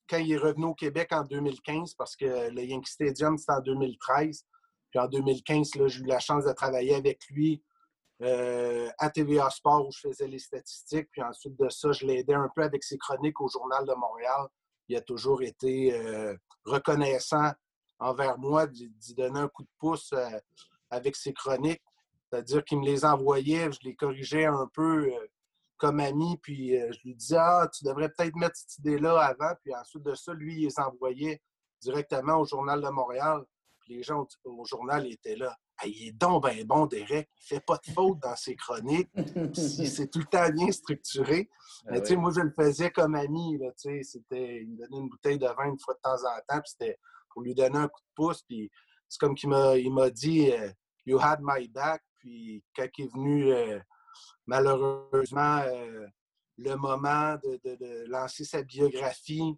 quand 0.09 0.19
il 0.19 0.33
est 0.33 0.37
revenu 0.37 0.67
au 0.67 0.75
Québec 0.75 1.09
en 1.13 1.23
2015, 1.23 1.95
parce 1.95 2.17
que 2.17 2.51
le 2.51 2.65
Yankee 2.65 2.91
Stadium, 2.91 3.39
c'était 3.39 3.53
en 3.53 3.61
2013. 3.61 4.45
Puis 4.91 4.99
en 4.99 5.07
2015, 5.07 5.71
j'ai 5.87 6.01
eu 6.01 6.07
la 6.07 6.19
chance 6.19 6.45
de 6.45 6.53
travailler 6.53 6.95
avec 6.95 7.25
lui 7.31 7.63
euh, 8.23 8.91
à 8.99 9.09
TVA 9.09 9.49
Sport 9.49 9.87
où 9.87 9.93
je 9.93 10.01
faisais 10.01 10.27
les 10.27 10.39
statistiques. 10.39 11.09
Puis 11.11 11.23
ensuite 11.23 11.59
de 11.59 11.69
ça, 11.71 11.93
je 11.93 12.05
l'ai 12.05 12.19
aidé 12.19 12.35
un 12.35 12.51
peu 12.55 12.63
avec 12.63 12.85
ses 12.85 12.99
chroniques 12.99 13.41
au 13.41 13.49
Journal 13.49 13.87
de 13.87 13.95
Montréal. 13.95 14.47
Il 14.89 14.97
a 14.97 15.01
toujours 15.01 15.43
été 15.43 15.95
euh, 15.95 16.37
reconnaissant 16.65 17.53
envers 18.01 18.39
moi 18.39 18.67
d'y 18.67 19.15
donner 19.15 19.41
un 19.41 19.49
coup 19.49 19.63
de 19.63 19.71
pouce 19.79 20.13
euh, 20.13 20.39
avec 20.91 21.17
ses 21.17 21.33
chroniques. 21.33 21.83
C'est-à-dire 22.29 22.65
qu'il 22.65 22.79
me 22.79 22.87
les 22.87 23.05
envoyait, 23.05 23.71
je 23.73 23.79
les 23.83 23.95
corrigeais 23.95 24.47
un 24.47 24.69
peu 24.73 25.11
comme 25.77 26.01
ami, 26.01 26.39
puis 26.43 26.71
je 26.71 26.99
lui 27.05 27.15
disais 27.15 27.39
Ah, 27.39 27.69
tu 27.73 27.85
devrais 27.85 28.09
peut-être 28.09 28.37
mettre 28.37 28.57
cette 28.57 28.79
idée-là 28.79 29.19
avant. 29.19 29.53
Puis 29.63 29.75
ensuite 29.75 30.05
de 30.05 30.15
ça, 30.15 30.33
lui, 30.33 30.55
il 30.55 30.65
les 30.67 30.79
envoyait 30.79 31.43
directement 31.81 32.37
au 32.37 32.45
Journal 32.45 32.81
de 32.81 32.89
Montréal. 32.89 33.45
Puis 33.81 33.97
les 33.97 34.03
gens 34.03 34.27
au 34.45 34.65
journal 34.65 35.07
étaient 35.07 35.37
là 35.37 35.57
il 35.87 36.09
est 36.09 36.13
donc 36.13 36.43
ben 36.43 36.65
bon, 36.67 36.87
Derek. 36.87 37.29
Il 37.41 37.47
fait 37.47 37.61
pas 37.61 37.79
de 37.85 37.93
faute 37.93 38.19
dans 38.21 38.37
ses 38.37 38.57
chroniques. 38.57 39.11
c'est 39.55 40.11
tout 40.11 40.21
le 40.21 40.27
temps 40.27 40.49
bien 40.51 40.71
structuré. 40.71 41.49
Ah 41.87 41.93
mais, 41.93 42.17
moi, 42.17 42.31
je 42.35 42.41
le 42.41 42.53
faisais 42.57 42.91
comme 42.91 43.15
ami. 43.15 43.59
Là, 43.59 43.71
c'était, 43.77 44.63
il 44.63 44.71
me 44.71 44.77
donnait 44.77 44.99
une 44.99 45.09
bouteille 45.09 45.39
de 45.39 45.47
vin 45.47 45.67
une 45.67 45.79
fois 45.79 45.95
de 45.95 46.01
temps 46.01 46.25
en 46.25 46.39
temps. 46.49 46.61
Puis 46.61 46.73
c'était 46.79 46.99
pour 47.31 47.43
lui 47.43 47.55
donner 47.55 47.79
un 47.79 47.89
coup 47.89 48.01
de 48.01 48.15
pouce. 48.15 48.43
Puis 48.43 48.71
c'est 49.09 49.19
comme 49.19 49.35
qu'il 49.35 49.49
m'a, 49.49 50.11
dit 50.11 50.53
euh, 50.53 50.71
You 51.07 51.19
had 51.21 51.41
my 51.43 51.69
back. 51.69 52.03
Puis 52.19 52.63
quand 52.77 52.87
il 52.99 53.05
est 53.05 53.13
venu, 53.13 53.53
euh, 53.53 53.81
malheureusement, 54.47 55.63
euh, 55.67 56.07
le 56.59 56.75
moment 56.77 57.37
de, 57.43 58.07
lancer 58.09 58.45
sa 58.45 58.63
biographie 58.63 59.57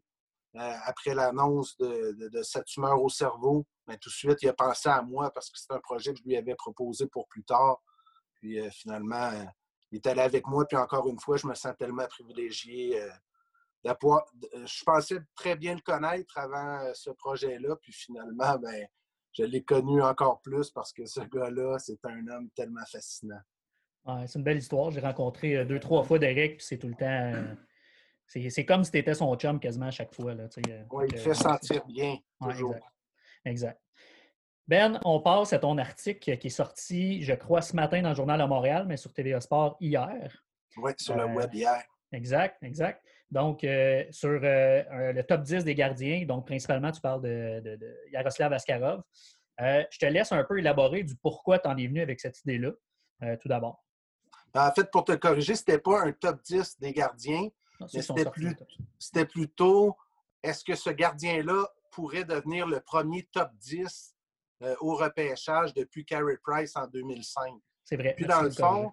après 0.54 1.14
l'annonce 1.14 1.76
de, 1.78 2.42
sa 2.42 2.62
tumeur 2.62 3.02
au 3.02 3.08
cerveau, 3.08 3.66
ben, 3.86 3.96
tout 3.98 4.10
de 4.10 4.14
suite, 4.14 4.42
il 4.42 4.48
a 4.48 4.52
pensé 4.52 4.88
à 4.88 5.02
moi 5.02 5.30
parce 5.32 5.50
que 5.50 5.58
c'est 5.58 5.72
un 5.72 5.80
projet 5.80 6.12
que 6.12 6.18
je 6.18 6.24
lui 6.24 6.36
avais 6.36 6.54
proposé 6.54 7.06
pour 7.06 7.26
plus 7.26 7.42
tard. 7.42 7.82
Puis 8.34 8.58
finalement, 8.70 9.32
il 9.90 9.96
est 9.96 10.06
allé 10.06 10.20
avec 10.20 10.46
moi. 10.46 10.64
Puis 10.66 10.76
encore 10.76 11.08
une 11.08 11.18
fois, 11.18 11.36
je 11.36 11.46
me 11.46 11.54
sens 11.54 11.74
tellement 11.76 12.06
privilégié. 12.06 13.02
Je 13.84 14.84
pensais 14.84 15.18
très 15.34 15.56
bien 15.56 15.74
le 15.74 15.80
connaître 15.80 16.38
avant 16.38 16.92
ce 16.94 17.10
projet-là. 17.10 17.76
Puis 17.76 17.92
finalement, 17.92 18.56
ben, 18.58 18.86
je 19.32 19.44
l'ai 19.44 19.62
connu 19.62 20.02
encore 20.02 20.40
plus 20.42 20.70
parce 20.70 20.92
que 20.92 21.06
ce 21.06 21.20
gars-là, 21.20 21.78
c'est 21.78 22.04
un 22.04 22.26
homme 22.28 22.50
tellement 22.50 22.84
fascinant. 22.90 23.40
c'est 24.26 24.38
une 24.38 24.44
belle 24.44 24.58
histoire. 24.58 24.90
J'ai 24.90 25.00
rencontré 25.00 25.56
euh, 25.56 25.64
deux, 25.64 25.80
trois 25.80 26.02
fois 26.02 26.18
Derek, 26.18 26.58
puis 26.58 26.66
c'est 26.66 26.78
tout 26.78 26.88
le 26.88 26.94
temps. 26.94 27.06
Euh, 27.06 27.54
c'est 28.26 28.64
comme 28.64 28.84
si 28.84 28.90
tu 28.90 28.98
étais 28.98 29.14
son 29.14 29.34
chum 29.36 29.58
quasiment 29.58 29.86
à 29.86 29.90
chaque 29.90 30.14
fois. 30.14 30.34
Là, 30.34 30.44
euh, 30.44 30.82
oui, 30.90 31.06
il 31.10 31.18
fait 31.18 31.34
sentir 31.34 31.84
bien. 31.86 32.16
Toujours. 32.40 32.74
exact. 33.44 33.80
Ben, 34.68 35.00
on 35.04 35.20
passe 35.20 35.52
à 35.52 35.58
ton 35.58 35.76
article 35.76 36.38
qui 36.38 36.46
est 36.46 36.50
sorti, 36.50 37.22
je 37.22 37.34
crois, 37.34 37.62
ce 37.62 37.74
matin 37.74 38.00
dans 38.00 38.10
le 38.10 38.14
Journal 38.14 38.40
de 38.40 38.44
Montréal, 38.44 38.86
mais 38.86 38.96
sur 38.96 39.12
TVA 39.12 39.40
Sport 39.40 39.76
hier. 39.80 40.44
Oui, 40.76 40.92
sur 40.96 41.16
le 41.16 41.26
web 41.26 41.52
hier. 41.52 41.82
Exact, 42.12 42.62
exact. 42.62 43.04
Donc, 43.32 43.64
euh, 43.64 44.04
sur 44.10 44.28
euh, 44.28 45.12
le 45.14 45.22
top 45.22 45.40
10 45.40 45.64
des 45.64 45.74
gardiens, 45.74 46.26
donc 46.26 46.46
principalement, 46.46 46.92
tu 46.92 47.00
parles 47.00 47.22
de, 47.22 47.78
Yaroslav 48.12 48.52
Askarov. 48.52 49.02
Euh, 49.62 49.82
je 49.90 49.98
te 49.98 50.04
laisse 50.04 50.32
un 50.32 50.44
peu 50.44 50.58
élaborer 50.58 51.02
du 51.02 51.16
pourquoi 51.16 51.58
tu 51.58 51.66
en 51.66 51.76
es 51.78 51.86
venu 51.86 52.02
avec 52.02 52.20
cette 52.20 52.38
idée-là, 52.40 52.72
tout 53.38 53.48
d'abord. 53.48 53.82
Ben, 54.52 54.68
en 54.68 54.72
fait, 54.72 54.90
pour 54.90 55.04
te 55.04 55.12
corriger, 55.12 55.54
ce 55.54 55.62
n'était 55.62 55.78
pas 55.78 56.02
un 56.02 56.12
top 56.12 56.42
10 56.42 56.78
des 56.78 56.92
gardiens. 56.92 57.48
C'était 58.98 59.24
plutôt 59.24 59.96
est-ce 60.42 60.62
que 60.62 60.74
ce 60.74 60.90
gardien-là 60.90 61.66
pourrait 61.90 62.24
devenir 62.24 62.66
le 62.66 62.80
premier 62.80 63.26
top 63.32 63.48
10 63.60 64.14
au 64.80 64.94
repêchage 64.94 65.72
depuis 65.72 66.04
Carey 66.04 66.36
Price 66.42 66.76
en 66.76 66.86
2005? 66.86 67.54
C'est 67.82 67.96
vrai. 67.96 68.12
Puis 68.14 68.26
dans 68.26 68.42
le 68.42 68.50
fond, 68.50 68.92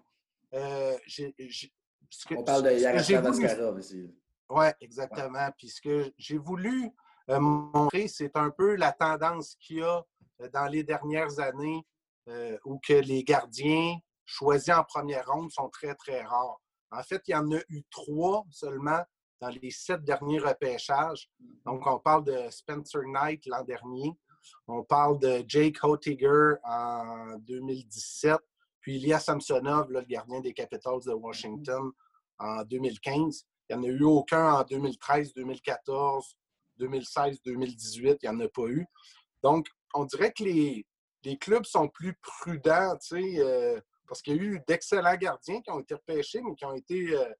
on 2.30 2.42
parle 2.42 2.62
de 2.62 2.78
Yaroslav 2.78 3.26
Askarov 3.26 3.80
ici. 3.80 4.10
Oui, 4.50 4.66
exactement. 4.80 5.48
Puis 5.56 5.68
ce 5.68 5.80
que 5.80 6.12
j'ai 6.18 6.36
voulu 6.36 6.90
euh, 7.30 7.38
montrer, 7.38 8.08
c'est 8.08 8.36
un 8.36 8.50
peu 8.50 8.74
la 8.74 8.92
tendance 8.92 9.56
qu'il 9.60 9.78
y 9.78 9.82
a 9.82 10.04
euh, 10.40 10.48
dans 10.52 10.66
les 10.66 10.82
dernières 10.82 11.38
années 11.38 11.86
euh, 12.28 12.58
où 12.64 12.80
que 12.80 12.94
les 12.94 13.22
gardiens 13.22 13.96
choisis 14.24 14.74
en 14.74 14.82
première 14.82 15.26
ronde 15.26 15.52
sont 15.52 15.68
très, 15.68 15.94
très 15.94 16.22
rares. 16.22 16.60
En 16.90 17.02
fait, 17.04 17.22
il 17.28 17.30
y 17.32 17.36
en 17.36 17.50
a 17.52 17.60
eu 17.68 17.84
trois 17.90 18.44
seulement 18.50 19.04
dans 19.40 19.48
les 19.48 19.70
sept 19.70 20.02
derniers 20.02 20.40
repêchages. 20.40 21.30
Donc, 21.64 21.86
on 21.86 22.00
parle 22.00 22.24
de 22.24 22.50
Spencer 22.50 23.02
Knight 23.06 23.46
l'an 23.46 23.62
dernier. 23.62 24.12
On 24.66 24.82
parle 24.82 25.18
de 25.20 25.44
Jake 25.46 25.78
Hotiger 25.82 26.54
en 26.64 27.36
2017. 27.38 28.36
Puis 28.80 28.96
Ilya 28.96 29.20
Samsonov, 29.20 29.90
le 29.90 30.02
gardien 30.02 30.40
des 30.40 30.52
Capitals 30.52 31.04
de 31.06 31.12
Washington, 31.12 31.92
en 32.38 32.64
2015. 32.64 33.46
Il 33.70 33.78
n'y 33.78 33.86
en 33.86 33.88
a 33.88 33.92
eu 33.92 34.02
aucun 34.02 34.52
en 34.54 34.64
2013, 34.64 35.32
2014, 35.32 36.36
2016, 36.78 37.40
2018. 37.44 38.18
Il 38.22 38.28
n'y 38.30 38.36
en 38.36 38.40
a 38.40 38.48
pas 38.48 38.66
eu. 38.66 38.84
Donc, 39.44 39.68
on 39.94 40.04
dirait 40.04 40.32
que 40.32 40.42
les, 40.42 40.86
clubs 41.38 41.64
sont 41.64 41.88
plus 41.88 42.14
prudents, 42.14 42.96
euh, 43.12 43.80
parce 44.08 44.22
qu'il 44.22 44.36
y 44.36 44.38
a 44.40 44.42
eu 44.42 44.60
d'excellents 44.66 45.16
gardiens 45.16 45.60
qui 45.60 45.70
ont 45.70 45.78
été 45.78 45.94
repêchés, 45.94 46.40
mais 46.42 46.56
qui 46.56 46.64
ont 46.64 46.74
été 46.74 47.16
euh, 47.16 47.32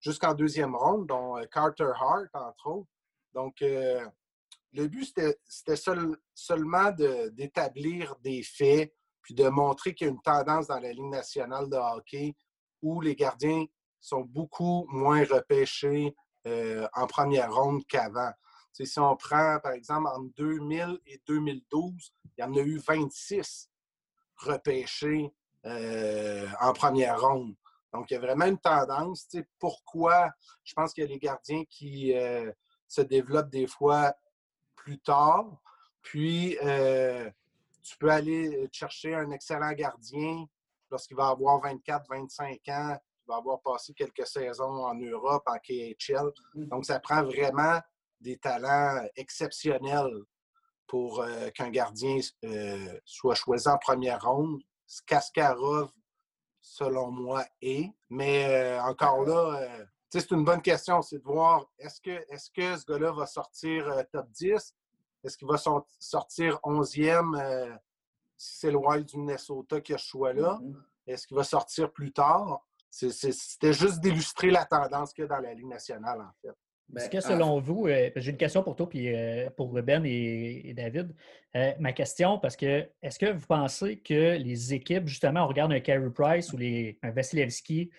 jusqu'en 0.00 0.32
deuxième 0.34 0.76
ronde, 0.76 1.08
dont 1.08 1.38
euh, 1.38 1.44
Carter 1.46 1.90
Hart, 2.00 2.28
entre 2.34 2.66
autres. 2.68 2.90
Donc, 3.34 3.56
le 3.60 4.86
but, 4.86 5.12
c'était 5.48 5.76
seulement 6.34 6.92
d'établir 7.32 8.14
des 8.22 8.44
faits, 8.44 8.94
puis 9.22 9.34
de 9.34 9.48
montrer 9.48 9.92
qu'il 9.92 10.06
y 10.06 10.10
a 10.10 10.12
une 10.12 10.22
tendance 10.22 10.68
dans 10.68 10.78
la 10.78 10.92
Ligue 10.92 11.10
nationale 11.10 11.68
de 11.68 11.74
hockey 11.74 12.36
où 12.80 13.00
les 13.00 13.16
gardiens 13.16 13.64
sont 14.04 14.20
beaucoup 14.20 14.86
moins 14.90 15.24
repêchés 15.24 16.14
euh, 16.46 16.86
en 16.92 17.06
première 17.06 17.54
ronde 17.54 17.86
qu'avant. 17.86 18.32
Si 18.72 18.98
on 18.98 19.16
prend, 19.16 19.58
par 19.60 19.72
exemple, 19.72 20.08
entre 20.08 20.34
2000 20.36 20.98
et 21.06 21.22
2012, 21.26 22.12
il 22.36 22.40
y 22.42 22.44
en 22.44 22.54
a 22.54 22.60
eu 22.60 22.78
26 22.78 23.70
repêchés 24.36 25.32
euh, 25.64 26.46
en 26.60 26.72
première 26.72 27.20
ronde. 27.20 27.54
Donc, 27.92 28.10
il 28.10 28.14
y 28.14 28.16
a 28.16 28.20
vraiment 28.20 28.46
une 28.46 28.58
tendance. 28.58 29.28
Pourquoi? 29.58 30.30
Je 30.64 30.74
pense 30.74 30.92
a 30.92 31.02
les 31.02 31.18
gardiens 31.18 31.64
qui 31.70 32.12
euh, 32.14 32.52
se 32.86 33.00
développent 33.00 33.50
des 33.50 33.68
fois 33.68 34.12
plus 34.74 34.98
tard. 34.98 35.46
Puis, 36.02 36.58
tu 37.82 37.96
peux 37.98 38.10
aller 38.10 38.68
chercher 38.72 39.14
un 39.14 39.30
excellent 39.30 39.72
gardien 39.72 40.44
lorsqu'il 40.90 41.16
va 41.16 41.28
avoir 41.28 41.60
24, 41.60 42.06
25 42.08 42.60
ans, 42.68 42.98
va 43.26 43.36
avoir 43.36 43.60
passé 43.60 43.92
quelques 43.94 44.26
saisons 44.26 44.84
en 44.84 44.94
Europe, 44.94 45.42
en 45.46 45.58
KHL. 45.58 46.30
Mm. 46.54 46.66
Donc, 46.66 46.84
ça 46.84 47.00
prend 47.00 47.22
vraiment 47.22 47.80
des 48.20 48.38
talents 48.38 49.02
exceptionnels 49.16 50.24
pour 50.86 51.20
euh, 51.20 51.50
qu'un 51.50 51.70
gardien 51.70 52.18
euh, 52.44 53.00
soit 53.04 53.34
choisi 53.34 53.68
en 53.68 53.78
première 53.78 54.22
ronde. 54.24 54.60
Kaskarov, 55.06 55.90
selon 56.60 57.10
moi, 57.10 57.44
est. 57.60 57.90
Mais 58.10 58.46
euh, 58.46 58.82
encore 58.82 59.24
là, 59.24 59.86
c'est 60.10 60.30
une 60.30 60.44
bonne 60.44 60.62
question. 60.62 61.02
C'est 61.02 61.18
de 61.18 61.24
voir 61.24 61.66
est-ce 61.78 62.00
que, 62.00 62.10
est 62.10 62.36
-ce 62.36 62.50
que 62.54 62.78
ce 62.78 62.84
gars-là 62.86 63.12
va 63.12 63.26
sortir 63.26 64.04
top 64.12 64.30
10? 64.30 64.74
Est-ce 65.24 65.38
qu'il 65.38 65.48
va 65.48 65.56
sortir 65.98 66.60
11e 66.62 67.78
si 68.36 68.58
c'est 68.58 68.70
le 68.70 68.76
Wild 68.76 69.06
du 69.06 69.16
Minnesota 69.16 69.80
qui 69.80 69.94
a 69.94 69.98
ce 69.98 70.06
choix-là? 70.06 70.58
Mm-hmm. 70.60 70.82
Est-ce 71.06 71.26
qu'il 71.26 71.36
va 71.36 71.44
sortir 71.44 71.90
plus 71.92 72.12
tard? 72.12 72.60
C'était 72.94 73.72
juste 73.72 74.00
d'illustrer 74.00 74.50
la 74.50 74.64
tendance 74.64 75.12
qu'il 75.12 75.22
y 75.22 75.24
a 75.24 75.28
dans 75.28 75.40
la 75.40 75.52
Ligue 75.52 75.66
nationale, 75.66 76.20
en 76.20 76.32
fait. 76.40 76.54
Est-ce 76.96 77.10
que 77.10 77.20
selon 77.20 77.60
vous, 77.60 77.86
euh, 77.88 78.10
j'ai 78.14 78.30
une 78.30 78.36
question 78.36 78.62
pour 78.62 78.76
toi 78.76 78.88
puis 78.88 79.12
euh, 79.12 79.48
pour 79.56 79.72
Ben 79.72 80.04
et, 80.04 80.74
David. 80.76 81.14
Euh, 81.56 81.72
ma 81.80 81.92
question, 81.92 82.38
parce 82.38 82.56
que 82.56 82.88
est-ce 83.02 83.18
que 83.18 83.32
vous 83.32 83.46
pensez 83.46 83.98
que 83.98 84.36
les 84.36 84.74
équipes, 84.74 85.08
justement, 85.08 85.44
on 85.44 85.48
regarde 85.48 85.72
un 85.72 85.80
Carey 85.80 86.10
Price 86.14 86.52
ou 86.52 86.56
les, 86.56 86.98
un 87.02 87.10
Vasilevski 87.10 87.90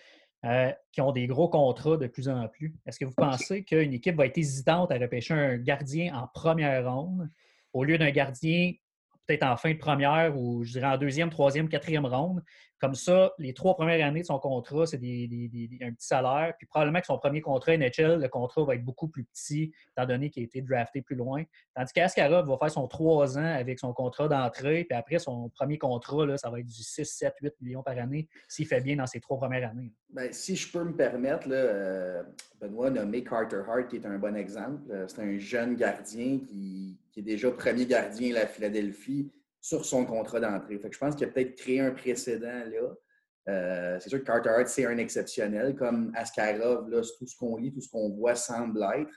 qui 0.91 1.01
ont 1.01 1.11
des 1.11 1.25
gros 1.25 1.49
contrats 1.49 1.97
de 1.97 2.05
plus 2.05 2.29
en 2.29 2.47
plus, 2.47 2.75
est-ce 2.85 2.99
que 2.99 3.05
vous 3.05 3.15
pensez 3.17 3.63
qu'une 3.63 3.93
équipe 3.93 4.15
va 4.15 4.27
être 4.27 4.37
hésitante 4.37 4.91
à 4.91 4.99
repêcher 4.99 5.33
un 5.33 5.57
gardien 5.57 6.13
en 6.13 6.27
première 6.27 6.87
ronde 6.87 7.27
au 7.73 7.83
lieu 7.83 7.97
d'un 7.97 8.11
gardien 8.11 8.73
peut-être 9.25 9.43
en 9.43 9.57
fin 9.57 9.71
de 9.71 9.79
première 9.79 10.37
ou 10.37 10.63
je 10.63 10.73
dirais 10.73 10.87
en 10.87 10.97
deuxième, 10.97 11.31
troisième, 11.31 11.67
quatrième 11.67 12.05
ronde? 12.05 12.43
Comme 12.79 12.95
ça, 12.95 13.31
les 13.39 13.53
trois 13.53 13.75
premières 13.75 14.05
années 14.05 14.21
de 14.21 14.25
son 14.25 14.37
contrat, 14.37 14.85
c'est 14.85 14.97
un 14.97 14.99
petit 14.99 16.07
salaire. 16.07 16.53
Puis 16.57 16.67
probablement 16.67 16.99
que 16.99 17.05
son 17.05 17.17
premier 17.17 17.41
contrat 17.41 17.77
NHL, 17.77 18.19
le 18.21 18.27
contrat 18.27 18.65
va 18.65 18.75
être 18.75 18.83
beaucoup 18.83 19.07
plus 19.07 19.23
petit, 19.23 19.71
étant 19.91 20.05
donné 20.05 20.29
qu'il 20.29 20.43
a 20.43 20.45
été 20.45 20.61
drafté 20.61 21.01
plus 21.01 21.15
loin. 21.15 21.43
Tandis 21.73 21.93
qu'Askarov 21.93 22.47
va 22.47 22.57
faire 22.57 22.71
son 22.71 22.87
trois 22.87 23.37
ans 23.37 23.55
avec 23.55 23.79
son 23.79 23.93
contrat 23.93 24.27
d'entrée. 24.27 24.83
Puis 24.83 24.97
après, 24.97 25.19
son 25.19 25.49
premier 25.49 25.77
contrat, 25.77 26.25
là, 26.25 26.37
ça 26.37 26.49
va 26.49 26.59
être 26.59 26.67
du 26.67 26.83
6, 26.83 27.05
7, 27.05 27.33
8 27.41 27.53
millions 27.61 27.83
par 27.83 27.97
année 27.97 28.27
s'il 28.49 28.67
fait 28.67 28.81
bien 28.81 28.97
dans 28.97 29.07
ses 29.07 29.21
trois 29.21 29.37
premières 29.37 29.69
années. 29.69 29.93
Bien, 30.09 30.27
si 30.31 30.55
je 30.55 30.71
peux 30.71 30.83
me 30.83 30.95
permettre, 30.95 31.47
euh, 31.49 32.23
Benoît 32.59 32.87
a 32.87 32.89
nommé 32.89 33.23
Carter 33.23 33.61
Hart, 33.67 33.87
qui 33.87 33.97
est 33.97 34.05
un 34.05 34.17
bon 34.17 34.35
exemple. 34.35 34.81
C'est 35.07 35.21
un 35.21 35.37
jeune 35.37 35.75
gardien 35.75 36.39
qui, 36.39 36.99
qui 37.11 37.21
est 37.21 37.23
déjà 37.23 37.51
premier 37.51 37.85
gardien 37.85 38.35
à 38.35 38.39
la 38.39 38.47
Philadelphie 38.47 39.31
sur 39.65 39.83
son 39.83 40.05
contrat 40.05 40.39
d'entrée. 40.39 40.79
je 40.79 40.97
pense 40.99 41.15
qu'il 41.15 41.25
a 41.25 41.31
peut-être 41.31 41.55
créé 41.55 41.79
un 41.79 41.89
précédent 41.89 42.65
là. 42.65 42.93
Euh, 43.49 43.99
c'est 43.99 44.09
sûr 44.09 44.19
que 44.19 44.23
Carter 44.23 44.49
Hart, 44.49 44.67
c'est 44.67 44.85
un 44.85 44.97
exceptionnel. 44.99 45.75
Comme 45.75 46.11
Askarov, 46.15 46.87
là, 46.87 47.01
tout 47.17 47.25
ce 47.25 47.35
qu'on 47.35 47.57
lit, 47.57 47.71
tout 47.73 47.81
ce 47.81 47.89
qu'on 47.89 48.09
voit 48.09 48.35
semble 48.35 48.85
être. 48.95 49.11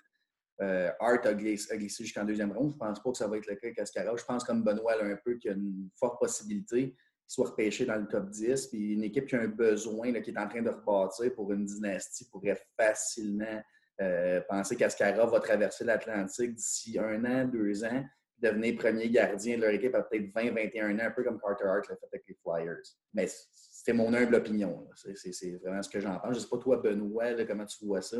Euh, 0.62 0.90
Hart 1.00 1.26
a 1.26 1.34
glissé, 1.34 1.78
jusqu'en 1.78 2.24
deuxième 2.24 2.52
ronde. 2.52 2.70
Je 2.70 2.76
ne 2.76 2.78
pense 2.78 3.02
pas 3.02 3.10
que 3.10 3.18
ça 3.18 3.26
va 3.26 3.36
être 3.36 3.46
le 3.46 3.56
cas 3.56 3.66
avec 3.66 3.78
Askarov. 3.78 4.18
Je 4.18 4.24
pense 4.24 4.42
comme 4.42 4.64
Benoît 4.64 4.94
un 5.02 5.16
peu 5.22 5.34
qu'il 5.36 5.50
y 5.50 5.54
a 5.54 5.56
une 5.56 5.90
forte 5.98 6.18
possibilité 6.18 6.92
qu'il 6.92 6.96
soit 7.26 7.50
repêché 7.50 7.84
dans 7.84 7.96
le 7.96 8.06
top 8.06 8.30
10. 8.30 8.68
Puis 8.68 8.94
une 8.94 9.04
équipe 9.04 9.26
qui 9.26 9.36
a 9.36 9.42
un 9.42 9.48
besoin, 9.48 10.12
qui 10.22 10.30
est 10.30 10.38
en 10.38 10.48
train 10.48 10.62
de 10.62 10.70
rebâtir 10.70 11.34
pour 11.34 11.52
une 11.52 11.66
dynastie, 11.66 12.26
pourrait 12.30 12.58
facilement 12.74 13.62
euh, 14.00 14.40
penser 14.48 14.76
qu'Askarov 14.76 15.30
va 15.30 15.40
traverser 15.40 15.84
l'Atlantique 15.84 16.54
d'ici 16.54 16.98
un 16.98 17.22
an, 17.26 17.44
deux 17.44 17.84
ans 17.84 18.02
devenir 18.38 18.76
premier 18.76 19.10
gardien 19.10 19.56
de 19.56 19.62
leur 19.62 19.70
équipe 19.70 19.94
à 19.94 20.02
peut-être 20.02 20.32
20, 20.32 20.52
21 20.52 20.98
ans, 20.98 21.02
un 21.02 21.10
peu 21.10 21.24
comme 21.24 21.40
Carter 21.40 21.64
Hart 21.64 21.88
l'a 21.88 21.96
fait 21.96 22.06
avec 22.12 22.24
les 22.28 22.36
Flyers. 22.42 22.82
Mais 23.12 23.28
c'est 23.52 23.92
mon 23.92 24.12
humble 24.14 24.36
opinion. 24.36 24.88
C'est 24.94 25.56
vraiment 25.56 25.82
ce 25.82 25.88
que 25.88 26.00
j'en 26.00 26.18
pense. 26.18 26.34
Je 26.34 26.38
ne 26.38 26.44
sais 26.44 26.48
pas, 26.48 26.58
toi, 26.58 26.76
Benoît, 26.76 27.44
comment 27.44 27.66
tu 27.66 27.84
vois 27.84 28.02
ça? 28.02 28.18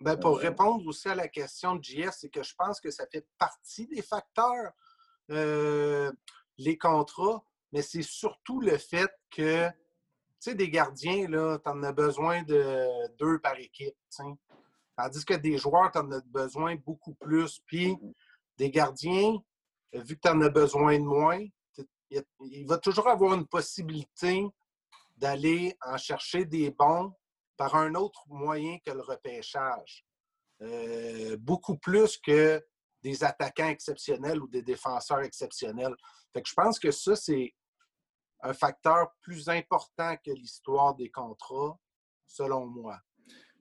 Ben, 0.00 0.16
pour 0.16 0.36
euh, 0.36 0.40
répondre 0.40 0.86
aussi 0.86 1.08
à 1.08 1.14
la 1.14 1.28
question 1.28 1.76
de 1.76 1.84
JS, 1.84 2.10
c'est 2.18 2.28
que 2.28 2.42
je 2.42 2.54
pense 2.56 2.80
que 2.80 2.90
ça 2.90 3.06
fait 3.06 3.26
partie 3.38 3.86
des 3.86 4.02
facteurs. 4.02 4.72
Euh, 5.30 6.10
les 6.58 6.76
contrats, 6.76 7.44
mais 7.72 7.82
c'est 7.82 8.02
surtout 8.02 8.60
le 8.60 8.76
fait 8.76 9.10
que, 9.30 9.68
tu 9.68 9.74
sais, 10.40 10.54
des 10.54 10.68
gardiens, 10.68 11.28
là, 11.28 11.58
tu 11.58 11.70
en 11.70 11.82
as 11.82 11.92
besoin 11.92 12.42
de 12.42 12.86
deux 13.16 13.38
par 13.38 13.58
équipe, 13.58 13.96
Tandis 14.96 15.24
que 15.24 15.34
des 15.34 15.56
joueurs, 15.56 15.90
tu 15.90 15.98
en 15.98 16.10
as 16.12 16.20
besoin 16.26 16.76
beaucoup 16.76 17.14
plus. 17.14 17.60
Puis, 17.66 17.96
des 18.56 18.70
gardiens, 18.70 19.36
vu 19.92 20.16
que 20.16 20.20
tu 20.20 20.28
en 20.28 20.40
as 20.42 20.48
besoin 20.48 20.98
de 20.98 21.04
moins, 21.04 21.44
il 22.40 22.66
va 22.66 22.78
toujours 22.78 23.08
avoir 23.08 23.34
une 23.34 23.46
possibilité 23.46 24.46
d'aller 25.16 25.76
en 25.82 25.96
chercher 25.96 26.44
des 26.44 26.70
bons 26.70 27.14
par 27.56 27.74
un 27.74 27.94
autre 27.94 28.24
moyen 28.28 28.78
que 28.84 28.90
le 28.90 29.02
repêchage. 29.02 30.04
Euh, 30.62 31.36
beaucoup 31.38 31.76
plus 31.76 32.18
que 32.18 32.64
des 33.02 33.24
attaquants 33.24 33.68
exceptionnels 33.68 34.40
ou 34.40 34.48
des 34.48 34.62
défenseurs 34.62 35.20
exceptionnels. 35.20 35.94
Fait 36.32 36.42
je 36.46 36.54
pense 36.54 36.78
que 36.78 36.90
ça, 36.90 37.16
c'est 37.16 37.52
un 38.42 38.52
facteur 38.52 39.12
plus 39.20 39.48
important 39.48 40.16
que 40.24 40.30
l'histoire 40.30 40.94
des 40.94 41.10
contrats, 41.10 41.78
selon 42.26 42.66
moi. 42.66 42.98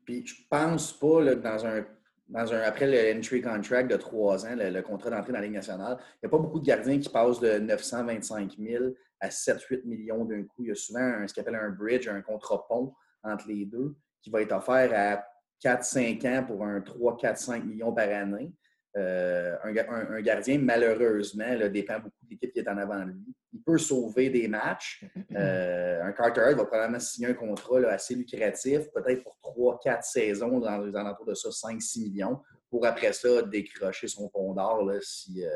Puis 0.05 0.25
je 0.25 0.36
pense 0.50 0.93
pas 0.98 1.21
là, 1.21 1.36
dans 1.36 1.65
un 1.65 1.86
après 2.33 2.87
le 2.87 3.17
entry 3.17 3.41
contract 3.41 3.89
de 3.89 3.97
trois 3.97 4.45
ans, 4.45 4.55
le, 4.55 4.81
contrat 4.81 5.09
d'entrée 5.09 5.33
dans 5.33 5.39
la 5.39 5.45
Ligue 5.45 5.55
nationale, 5.55 5.97
il 5.99 6.19
n'y 6.23 6.27
a 6.27 6.29
pas 6.29 6.37
beaucoup 6.37 6.59
de 6.59 6.65
gardiens 6.65 6.99
qui 6.99 7.09
passent 7.09 7.39
de 7.39 7.59
925 7.59 8.57
000 8.57 8.85
à 9.19 9.29
7-8 9.29 9.85
millions 9.85 10.25
d'un 10.25 10.43
coup. 10.43 10.63
Il 10.63 10.69
y 10.69 10.71
a 10.71 10.75
souvent 10.75 11.27
ce 11.27 11.33
qu'on 11.33 11.41
appelle 11.41 11.55
un 11.55 11.69
bridge, 11.69 12.07
un 12.07 12.21
contrat 12.21 12.65
pont 12.67 12.93
entre 13.23 13.47
les 13.47 13.65
deux, 13.65 13.95
qui 14.21 14.29
va 14.29 14.41
être 14.41 14.53
offert 14.53 14.91
à 14.93 15.25
4-5 15.63 16.39
ans 16.39 16.43
pour 16.45 16.63
un 16.63 16.79
3-4-5 16.79 17.63
millions 17.63 17.93
par 17.93 18.09
année. 18.09 18.51
Euh, 18.97 19.55
un, 19.63 20.21
gardien, 20.21 20.59
malheureusement, 20.59 21.55
dépend 21.71 21.99
beaucoup 21.99 22.20
l'équipe 22.31 22.51
qui 22.51 22.59
est 22.59 22.67
en 22.67 22.77
avant 22.77 23.00
de 23.00 23.11
lui. 23.11 23.35
Il 23.53 23.61
peut 23.61 23.77
sauver 23.77 24.29
des 24.29 24.47
matchs. 24.47 25.03
Euh, 25.35 26.03
un 26.03 26.11
Carter 26.13 26.53
va 26.55 26.65
probablement 26.65 27.00
signer 27.00 27.29
un 27.29 27.33
contrat 27.33 27.79
assez 27.89 28.15
lucratif, 28.15 28.91
peut-être 28.93 29.23
pour 29.23 29.38
3-4 29.83 30.03
saisons, 30.03 30.59
dans 30.59 30.77
les 30.79 30.95
alentours 30.95 31.25
de 31.25 31.33
ça, 31.33 31.50
5-6 31.50 32.01
millions, 32.01 32.41
pour 32.69 32.85
après 32.85 33.13
ça 33.13 33.41
décrocher 33.43 34.07
son 34.07 34.29
pont 34.29 34.53
d'or 34.53 34.89
si, 35.01 35.45
euh, 35.45 35.50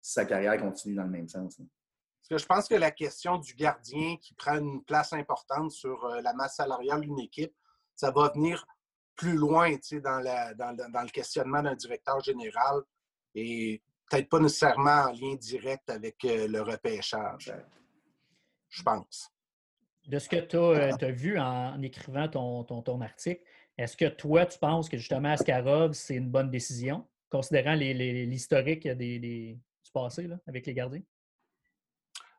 si, 0.00 0.12
sa 0.12 0.24
carrière 0.24 0.58
continue 0.58 0.94
dans 0.94 1.04
le 1.04 1.10
même 1.10 1.28
sens. 1.28 1.56
Parce 1.58 2.28
que 2.28 2.38
je 2.38 2.46
pense 2.46 2.68
que 2.68 2.74
la 2.74 2.90
question 2.90 3.38
du 3.38 3.54
gardien 3.54 4.16
qui 4.16 4.34
prend 4.34 4.58
une 4.58 4.84
place 4.84 5.12
importante 5.12 5.70
sur 5.70 6.06
la 6.22 6.32
masse 6.34 6.56
salariale 6.56 7.00
d'une 7.00 7.18
équipe, 7.20 7.54
ça 7.94 8.10
va 8.10 8.30
venir 8.34 8.66
plus 9.18 9.34
loin 9.34 9.74
dans, 9.92 10.54
dans, 10.56 11.02
le 11.02 11.10
questionnement 11.10 11.62
d'un 11.62 11.74
directeur 11.74 12.20
général 12.20 12.82
et 13.34 13.82
peut-être 14.08 14.28
pas 14.28 14.40
nécessairement 14.40 15.06
en 15.08 15.12
lien 15.12 15.34
direct 15.34 15.88
avec 15.90 16.24
euh, 16.24 16.48
le 16.48 16.62
repêchage, 16.62 17.52
je 18.68 18.82
pense. 18.82 19.30
De 20.06 20.18
ce 20.18 20.28
que 20.28 20.36
tu 20.36 20.56
as, 20.56 20.60
euh, 20.60 21.12
vu 21.12 21.38
en, 21.38 21.80
écrivant 21.82 22.28
ton, 22.28 22.64
ton, 22.64 23.00
article, 23.00 23.42
est-ce 23.76 23.96
que 23.96 24.06
toi, 24.06 24.46
tu 24.46 24.58
penses 24.58 24.88
que 24.88 24.96
justement 24.96 25.30
Askarov, 25.30 25.92
c'est 25.92 26.14
une 26.14 26.30
bonne 26.30 26.50
décision, 26.50 27.06
considérant 27.30 27.74
l'historique 27.74 28.88
des, 28.88 29.18
du 29.18 29.92
passé 29.92 30.28
avec 30.46 30.66
les 30.66 30.74
gardiens? 30.74 31.02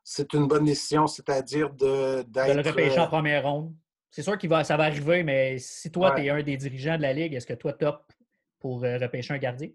C'est 0.03 0.33
une 0.33 0.47
bonne 0.47 0.65
décision, 0.65 1.05
c'est-à-dire 1.05 1.71
de, 1.71 2.23
d'être. 2.23 2.55
De 2.55 2.61
le 2.61 2.67
repêcher 2.67 2.99
en 2.99 3.03
euh, 3.03 3.07
première 3.07 3.43
ronde. 3.43 3.75
C'est 4.09 4.23
sûr 4.23 4.37
que 4.37 4.63
ça 4.63 4.75
va 4.75 4.85
arriver, 4.85 5.21
mais 5.21 5.59
si 5.59 5.91
toi, 5.91 6.15
tu 6.15 6.23
es 6.23 6.29
un 6.29 6.41
des 6.41 6.57
dirigeants 6.57 6.97
de 6.97 7.03
la 7.03 7.13
Ligue, 7.13 7.35
est-ce 7.35 7.45
que 7.45 7.53
toi, 7.53 7.73
top 7.73 8.11
pour 8.59 8.83
euh, 8.83 8.97
repêcher 8.97 9.35
un 9.35 9.37
gardien? 9.37 9.69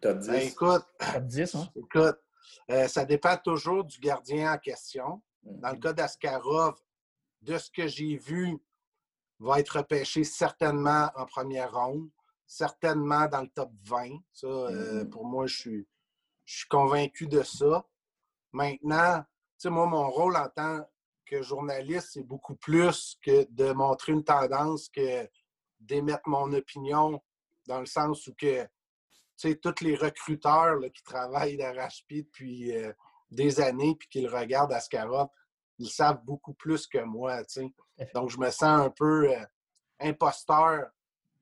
Top 0.00 0.18
10. 0.18 0.28
Ben, 0.28 0.48
écoute, 0.48 0.84
top 0.98 1.24
10, 1.24 1.54
hein? 1.54 1.68
écoute 1.76 2.18
euh, 2.70 2.86
ça 2.88 3.04
dépend 3.04 3.36
toujours 3.36 3.84
du 3.84 3.98
gardien 3.98 4.52
en 4.52 4.58
question. 4.58 5.22
Dans 5.42 5.70
le 5.70 5.76
mhm. 5.76 5.80
cas 5.80 5.92
d'Askarov, 5.92 6.80
de 7.40 7.58
ce 7.58 7.70
que 7.70 7.86
j'ai 7.86 8.16
vu, 8.16 8.58
va 9.38 9.58
être 9.58 9.78
repêché 9.78 10.22
certainement 10.22 11.10
en 11.16 11.26
première 11.26 11.72
ronde, 11.72 12.08
certainement 12.46 13.26
dans 13.26 13.40
le 13.42 13.48
top 13.48 13.70
20. 13.84 14.18
Ça, 14.32 14.46
euh, 14.46 15.04
mhm. 15.04 15.10
pour 15.10 15.24
moi, 15.24 15.46
je 15.46 15.56
suis, 15.56 15.88
je 16.44 16.58
suis 16.58 16.68
convaincu 16.68 17.26
de 17.26 17.42
ça. 17.42 17.84
Maintenant, 18.52 19.22
tu 19.22 19.28
sais, 19.58 19.70
moi, 19.70 19.86
mon 19.86 20.08
rôle 20.10 20.36
en 20.36 20.48
tant 20.48 20.84
journaliste, 21.40 22.10
c'est 22.12 22.22
beaucoup 22.22 22.56
plus 22.56 23.16
que 23.22 23.46
de 23.50 23.72
montrer 23.72 24.12
une 24.12 24.24
tendance 24.24 24.88
que 24.90 25.28
d'émettre 25.80 26.28
mon 26.28 26.52
opinion 26.52 27.22
dans 27.66 27.80
le 27.80 27.86
sens 27.86 28.26
où 28.26 28.34
que, 28.34 28.66
sais, 29.48 29.56
tous 29.56 29.82
les 29.82 29.96
recruteurs 29.96 30.78
qui 30.92 31.02
travaillent 31.02 31.56
d'arrache-pied 31.56 32.22
depuis 32.22 32.76
euh, 32.76 32.92
des 33.30 33.60
années 33.60 33.94
puis 33.98 34.08
qui 34.08 34.20
le 34.20 34.30
regardent 34.30 34.72
à 34.72 34.80
Scarop, 34.80 35.30
ils 35.78 35.90
savent 35.90 36.22
beaucoup 36.24 36.54
plus 36.54 36.86
que 36.86 36.98
moi, 36.98 37.44
tu 37.44 37.60
sais. 37.98 38.08
Donc, 38.14 38.30
je 38.30 38.38
me 38.38 38.50
sens 38.50 38.86
un 38.86 38.90
peu 38.90 39.30
euh, 39.30 39.44
imposteur 40.00 40.90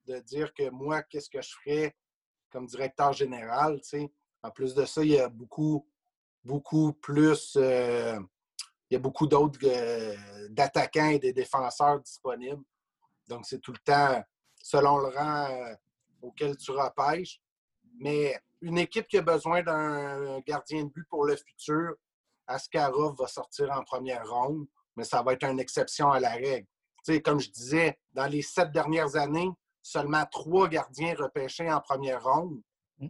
de 0.07 0.19
dire 0.21 0.53
que 0.55 0.71
moi, 0.71 1.03
qu'est-ce 1.03 1.31
que 1.31 1.43
je 1.43 1.51
ferais 1.63 1.97
comme 2.51 2.67
directeur 2.67 3.13
général, 3.13 3.81
tu 3.81 3.89
sais. 3.89 4.13
En 4.43 4.51
plus 4.51 4.75
de 4.75 4.85
ça, 4.85 5.03
il 5.03 5.11
y 5.11 5.19
a 5.19 5.29
beaucoup, 5.29 5.87
beaucoup 6.45 6.93
plus 6.95 7.57
euh, 7.57 8.19
il 8.91 8.95
y 8.95 8.97
a 8.97 9.01
beaucoup 9.01 9.27
d'autres 9.27 9.61
d'attaquants 10.49 11.11
et 11.11 11.19
des 11.21 11.33
défenseurs 11.33 12.01
disponibles. 12.01 12.65
Donc, 13.29 13.47
c'est 13.47 13.61
tout 13.61 13.73
le 13.73 13.79
temps 13.79 14.25
selon 14.57 14.99
le 14.99 15.09
rang 15.09 15.77
auquel 16.23 16.57
tu 16.57 16.73
repêches. 16.73 17.41
Mais 18.01 18.37
une 18.61 18.79
équipe 18.79 19.07
qui 19.07 19.19
a 19.19 19.23
besoin 19.23 19.63
d'un 19.63 20.41
gardien 20.41 20.85
de 20.85 20.89
but 20.89 21.07
pour 21.09 21.25
le 21.25 21.37
futur, 21.37 21.95
Askarov 22.47 23.17
va 23.17 23.29
sortir 23.29 23.71
en 23.71 23.85
première 23.85 24.29
ronde, 24.29 24.67
mais 24.97 25.05
ça 25.05 25.23
va 25.23 25.35
être 25.35 25.45
une 25.45 25.61
exception 25.61 26.11
à 26.11 26.19
la 26.19 26.31
règle. 26.33 26.67
comme 27.25 27.39
je 27.39 27.51
disais, 27.51 27.99
dans 28.13 28.27
les 28.27 28.43
sept 28.43 28.73
dernières 28.73 29.15
années, 29.17 29.51
seulement 29.83 30.27
trois 30.27 30.69
gardiens 30.69 31.15
repêchés 31.15 31.71
en 31.71 31.81
première 31.81 32.25
ronde. 32.25 32.61
Mm. 32.99 33.09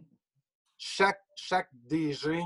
Chaque, 0.77 1.23
chaque 1.35 1.69
DG 1.73 2.39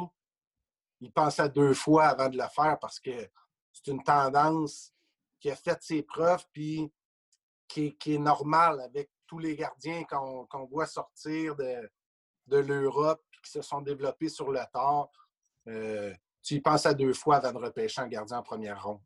il 1.02 1.12
pensait 1.12 1.50
deux 1.50 1.74
fois 1.74 2.06
avant 2.08 2.30
de 2.30 2.38
le 2.38 2.48
faire 2.48 2.78
parce 2.80 3.00
que 3.00 3.30
c'est 3.72 3.92
une 3.92 4.04
tendance 4.04 4.94
qui 5.40 5.52
a 5.52 5.56
fait 5.56 5.82
ses 5.84 6.04
preuves 6.04 6.46
puis 6.52 6.92
qui, 7.68 7.96
est 8.06 8.18
normale 8.18 8.80
avec 8.82 9.12
tous 9.28 9.40
les 9.40 9.56
gardiens 9.56 10.04
qu'on 10.06 10.66
voit 10.66 10.88
sortir 10.88 11.56
de, 11.56 11.92
de 12.48 12.58
l'Europe 12.58 13.24
qui 13.44 13.52
se 13.52 13.62
sont 13.62 13.82
développés 13.82 14.30
sur 14.30 14.52
le 14.52 14.60
tard. 14.72 15.10
Euh, 15.68 16.14
tu 16.42 16.56
y 16.56 16.62
penses 16.62 16.86
à 16.86 16.94
deux 16.94 17.14
fois 17.14 17.38
avant 17.38 17.60
de 17.60 17.66
repêcher 17.66 18.02
un 18.02 18.08
gardien 18.08 18.38
en 18.38 18.44
première 18.44 18.84
ronde. 18.84 19.02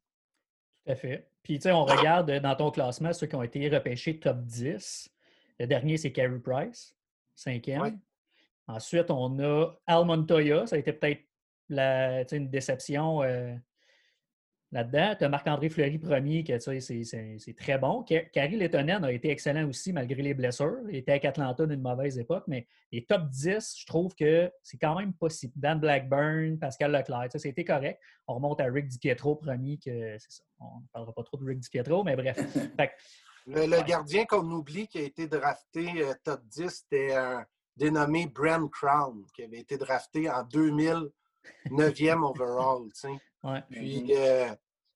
Tout 0.86 0.91
à 0.91 0.95
fait. 0.95 1.30
Puis, 1.43 1.58
tu 1.58 1.63
sais, 1.63 1.71
on 1.71 1.86
regarde 1.86 2.32
dans 2.32 2.56
ton 2.56 2.71
classement 2.71 3.13
ceux 3.13 3.28
qui 3.28 3.36
ont 3.36 3.43
été 3.43 3.69
repêchés 3.69 4.19
top 4.19 4.38
10. 4.41 5.10
Le 5.60 5.67
dernier, 5.67 5.97
c'est 5.97 6.12
Carey 6.12 6.39
Price, 6.39 6.95
cinquième. 7.36 7.99
Ensuite, 8.67 9.10
on 9.10 9.39
a 9.39 9.73
Al 9.88 10.06
Montoya. 10.06 10.67
Ça 10.67 10.75
a 10.75 10.80
été 10.80 10.93
peut-être 10.93 12.34
une 12.34 12.49
déception 12.49 13.23
euh, 13.23 13.56
là-dedans. 14.71 15.15
Tu 15.17 15.25
as 15.25 15.29
Marc-André 15.29 15.69
Fleury 15.69 15.97
premier, 15.97 16.43
que 16.43 16.60
c'est 16.60 17.55
très 17.58 17.77
bon. 17.77 18.03
Carrie 18.03 18.55
Lettonen 18.55 19.03
a 19.03 19.12
été 19.12 19.29
excellent 19.29 19.67
aussi 19.67 19.93
malgré 19.93 20.21
les 20.21 20.34
blessures. 20.34 20.82
Il 20.89 20.95
était 20.95 21.12
avec 21.12 21.25
Atlanta 21.25 21.65
d'une 21.65 21.82
mauvaise 21.82 22.19
époque, 22.19 22.43
mais 22.47 22.67
les 22.91 23.05
top 23.05 23.29
10, 23.29 23.77
je 23.79 23.86
trouve 23.86 24.13
que 24.15 24.51
c'est 24.63 24.77
quand 24.77 24.97
même 24.97 25.13
possible. 25.13 25.53
Dan 25.55 25.79
Blackburn, 25.79 26.58
Pascal 26.60 26.91
Leclerc, 26.91 27.32
ça, 27.32 27.39
c'était 27.39 27.65
correct. 27.65 27.99
On 28.27 28.36
remonte 28.36 28.62
à 28.62 28.65
Rick 28.65 28.88
DiPietro 28.88 29.36
premier, 29.36 29.77
que 29.77 30.17
c'est 30.19 30.32
ça. 30.32 30.43
On 30.60 30.82
ne 30.82 30.88
parlera 30.93 31.13
pas 31.13 31.23
trop 31.23 31.38
de 31.38 31.45
Rick 31.45 31.60
DiPietro, 31.60 32.03
mais 32.03 32.15
bref. 32.15 32.38
le, 33.47 33.84
gardien 33.84 34.25
qu'on 34.25 34.49
oublie 34.51 34.88
qui 34.88 34.99
a 34.99 35.03
été 35.03 35.27
drafté 35.27 36.03
euh, 36.03 36.13
top 36.23 36.41
10, 36.45 36.69
c'était 36.69 37.15
un 37.15 37.45
dénommé 37.75 38.27
Bram 38.27 38.69
Crown, 38.69 39.25
qui 39.34 39.43
avait 39.43 39.60
été 39.60 39.77
drafté 39.77 40.29
en 40.29 40.43
2000 40.43 41.10
neuvième 41.71 42.23
overall. 42.23 42.89
Puis 43.69 44.13
euh, 44.15 44.54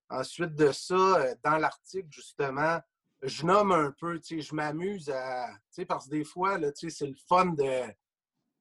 ensuite 0.09 0.55
de 0.55 0.71
ça, 0.71 0.95
euh, 0.95 1.35
dans 1.43 1.57
l'article, 1.57 2.09
justement, 2.09 2.79
je 3.21 3.45
nomme 3.45 3.71
un 3.71 3.91
peu, 3.91 4.19
je 4.21 4.55
m'amuse 4.55 5.09
à. 5.09 5.49
Parce 5.87 6.05
que 6.05 6.11
des 6.11 6.25
fois, 6.25 6.57
c'est 6.75 7.07
le 7.07 7.15
fun 7.27 7.47
de. 7.47 7.85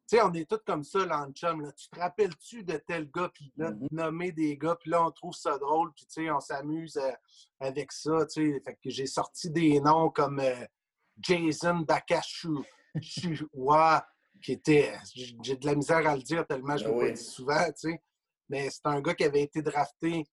Tu 0.08 0.18
sais, 0.18 0.22
on 0.22 0.32
est 0.34 0.48
tous 0.48 0.60
comme 0.66 0.84
ça, 0.84 1.04
là, 1.06 1.24
en 1.24 1.32
chum. 1.32 1.62
Là. 1.62 1.72
Tu 1.72 1.88
te 1.88 1.98
rappelles-tu 1.98 2.64
de 2.64 2.76
tel 2.76 3.10
gars, 3.10 3.30
puis 3.32 3.52
là, 3.56 3.70
mm-hmm. 3.70 3.88
nommer 3.90 4.32
des 4.32 4.56
gars, 4.56 4.76
puis 4.78 4.90
là, 4.90 5.04
on 5.04 5.10
trouve 5.10 5.34
ça 5.34 5.58
drôle, 5.58 5.92
puis 5.94 6.06
tu 6.06 6.24
sais, 6.24 6.30
on 6.30 6.40
s'amuse 6.40 6.96
euh, 6.96 7.12
avec 7.60 7.92
ça, 7.92 8.26
tu 8.26 8.52
sais. 8.52 8.60
Fait 8.64 8.74
que 8.74 8.90
j'ai 8.90 9.06
sorti 9.06 9.50
des 9.50 9.80
noms 9.80 10.10
comme 10.10 10.40
Jason 11.18 11.78
Bakashu, 11.80 12.58
Chua, 13.00 14.06
qui 14.42 14.52
était. 14.52 14.92
J'ai 15.14 15.56
de 15.56 15.66
la 15.66 15.74
misère 15.74 16.06
à 16.06 16.14
le 16.14 16.22
dire 16.22 16.46
tellement 16.46 16.76
je 16.76 16.86
le 16.86 16.94
ah 17.00 17.10
dis 17.10 17.24
souvent, 17.24 17.64
tu 17.66 17.90
sais. 17.90 18.02
Mais 18.52 18.68
c'est 18.68 18.84
un 18.84 19.00
gars 19.00 19.14
qui 19.14 19.24
avait 19.24 19.40
été 19.40 19.62
drafté 19.62 20.26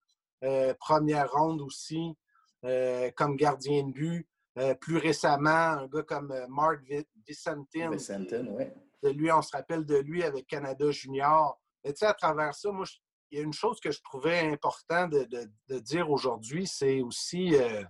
euh, 0.43 0.73
première 0.77 1.32
ronde 1.32 1.62
aussi, 1.62 2.13
euh, 2.65 3.10
comme 3.15 3.38
gardien 3.38 3.84
de 3.84 3.93
but. 3.93 4.27
Euh, 4.58 4.73
plus 4.75 4.97
récemment, 4.97 5.49
un 5.49 5.88
gars 5.88 6.03
comme 6.03 6.36
Mark 6.49 6.82
Vicentin. 7.25 7.91
Vicentin, 7.91 8.45
oui. 8.47 8.65
De 9.01 9.10
lui, 9.12 9.32
on 9.32 9.41
se 9.41 9.55
rappelle 9.55 9.86
de 9.86 9.95
lui 9.95 10.21
avec 10.23 10.47
Canada 10.47 10.91
Junior. 10.91 11.58
Et 11.86 11.93
tu 11.93 11.99
sais, 11.99 12.08
à 12.08 12.13
travers 12.13 12.53
ça, 12.53 12.69
moi, 12.71 12.86
il 13.32 13.38
y 13.38 13.41
a 13.41 13.45
une 13.45 13.53
chose 13.53 13.79
que 13.79 13.89
je 13.89 14.01
trouvais 14.01 14.39
important 14.39 15.08
de, 15.08 15.79
dire 15.79 16.12
aujourd'hui, 16.12 16.67
c'est 16.67 17.01
aussi, 17.01 17.55
euh, 17.55 17.84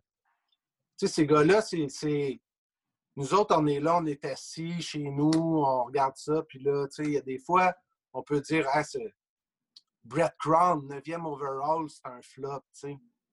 tu 0.99 1.07
sais, 1.07 1.07
ces 1.07 1.25
gars-là, 1.25 1.61
c'est. 1.63 2.39
Nous 3.15 3.33
autres, 3.33 3.55
on 3.57 3.65
est 3.65 3.79
là, 3.79 3.97
on 3.97 4.05
est 4.05 4.23
assis 4.25 4.79
chez 4.79 5.09
nous, 5.09 5.31
on 5.33 5.85
regarde 5.85 6.15
ça, 6.17 6.43
puis 6.47 6.59
là, 6.59 6.87
tu 6.87 7.03
sais, 7.03 7.09
il 7.09 7.13
y 7.13 7.17
a 7.17 7.21
des 7.21 7.39
fois, 7.39 7.73
on 8.13 8.21
peut 8.21 8.41
dire, 8.41 8.67
ah, 8.71 8.83
c'est 8.83 9.11
Brett 10.03 10.33
Crown, 10.39 10.87
9e 10.87 11.25
overall, 11.25 11.89
c'est 11.89 12.05
un 12.05 12.21
flop. 12.21 12.63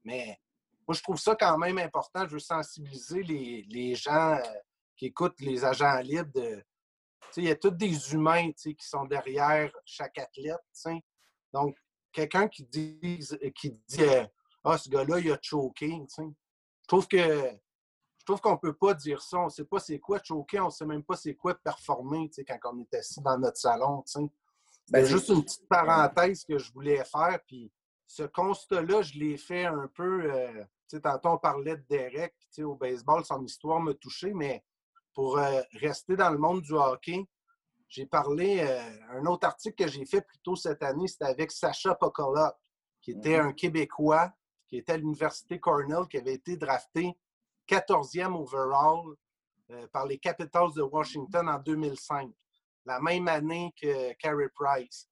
Mais 0.04 0.38
moi, 0.86 0.94
je 0.94 1.02
trouve 1.02 1.18
ça 1.18 1.34
quand 1.34 1.58
même 1.58 1.78
important. 1.78 2.26
Je 2.26 2.34
veux 2.34 2.38
sensibiliser 2.38 3.22
les, 3.22 3.94
gens 3.94 4.34
euh, 4.34 4.42
qui 4.96 5.06
écoutent 5.06 5.40
les 5.40 5.64
agents 5.64 5.98
libres. 5.98 6.32
De, 6.34 6.62
il 7.36 7.44
y 7.44 7.50
a 7.50 7.56
tous 7.56 7.70
des 7.70 8.12
humains 8.12 8.52
qui 8.52 8.76
sont 8.80 9.04
derrière 9.04 9.72
chaque 9.84 10.18
athlète. 10.18 10.60
Donc, 11.52 11.76
quelqu'un 12.12 12.48
qui 12.48 12.64
dit, 12.64 13.20
qui 13.54 13.70
dit 13.70 14.02
euh, 14.02 14.26
Ah, 14.64 14.78
ce 14.78 14.88
gars-là, 14.88 15.18
il 15.18 15.32
a 15.32 15.38
choqué. 15.40 15.90
Je 16.16 16.86
trouve 16.86 17.06
que 17.08 17.50
je 18.26 18.32
trouve 18.32 18.40
qu'on 18.40 18.52
ne 18.54 18.56
peut 18.56 18.74
pas 18.74 18.92
dire 18.92 19.22
ça. 19.22 19.38
On 19.38 19.44
ne 19.44 19.50
sait 19.50 19.64
pas 19.64 19.78
c'est 19.78 20.00
quoi 20.00 20.20
choquer, 20.20 20.58
on 20.58 20.66
ne 20.66 20.70
sait 20.70 20.84
même 20.84 21.04
pas 21.04 21.14
c'est 21.14 21.34
quoi 21.34 21.54
performer 21.54 22.28
quand 22.46 22.72
on 22.72 22.80
est 22.80 22.94
assis 22.94 23.20
dans 23.20 23.38
notre 23.38 23.56
salon. 23.56 24.02
Ben, 24.90 25.04
juste 25.04 25.28
une 25.28 25.42
petite 25.42 25.68
parenthèse 25.68 26.44
que 26.44 26.58
je 26.58 26.72
voulais 26.72 27.04
faire. 27.04 27.38
Puis 27.46 27.72
ce 28.06 28.22
constat-là, 28.22 29.02
je 29.02 29.18
l'ai 29.18 29.36
fait 29.36 29.66
un 29.66 29.88
peu. 29.94 30.30
Euh, 30.32 30.64
tantôt, 31.02 31.30
on 31.30 31.38
parlait 31.38 31.76
de 31.76 31.84
Derek, 31.88 32.34
au 32.60 32.74
baseball, 32.74 33.24
son 33.24 33.44
histoire 33.44 33.80
m'a 33.80 33.94
touché, 33.94 34.32
mais 34.32 34.64
pour 35.14 35.38
euh, 35.38 35.62
rester 35.80 36.16
dans 36.16 36.30
le 36.30 36.38
monde 36.38 36.62
du 36.62 36.72
hockey, 36.72 37.26
j'ai 37.88 38.06
parlé, 38.06 38.60
euh, 38.60 39.18
un 39.18 39.26
autre 39.26 39.46
article 39.46 39.84
que 39.84 39.90
j'ai 39.90 40.04
fait 40.04 40.20
plus 40.20 40.38
tôt 40.40 40.56
cette 40.56 40.82
année, 40.82 41.06
c'était 41.06 41.24
avec 41.24 41.52
Sacha 41.52 41.94
Pokolok, 41.94 42.54
qui 43.00 43.12
était 43.12 43.40
mhm. 43.40 43.46
un 43.46 43.52
Québécois, 43.52 44.32
qui 44.68 44.78
était 44.78 44.92
à 44.92 44.96
l'Université 44.96 45.60
Cornell, 45.60 46.06
qui 46.10 46.18
avait 46.18 46.34
été 46.34 46.56
drafté 46.56 47.16
14e 47.68 48.34
overall 48.34 49.14
euh, 49.70 49.86
par 49.88 50.06
les 50.06 50.18
Capitals 50.18 50.72
de 50.74 50.82
Washington 50.82 51.48
en 51.48 51.58
2005, 51.58 52.30
la 52.86 53.00
même 53.00 53.28
année 53.28 53.74
que 53.80 54.12
Carey 54.14 54.48
Price. 54.54 55.08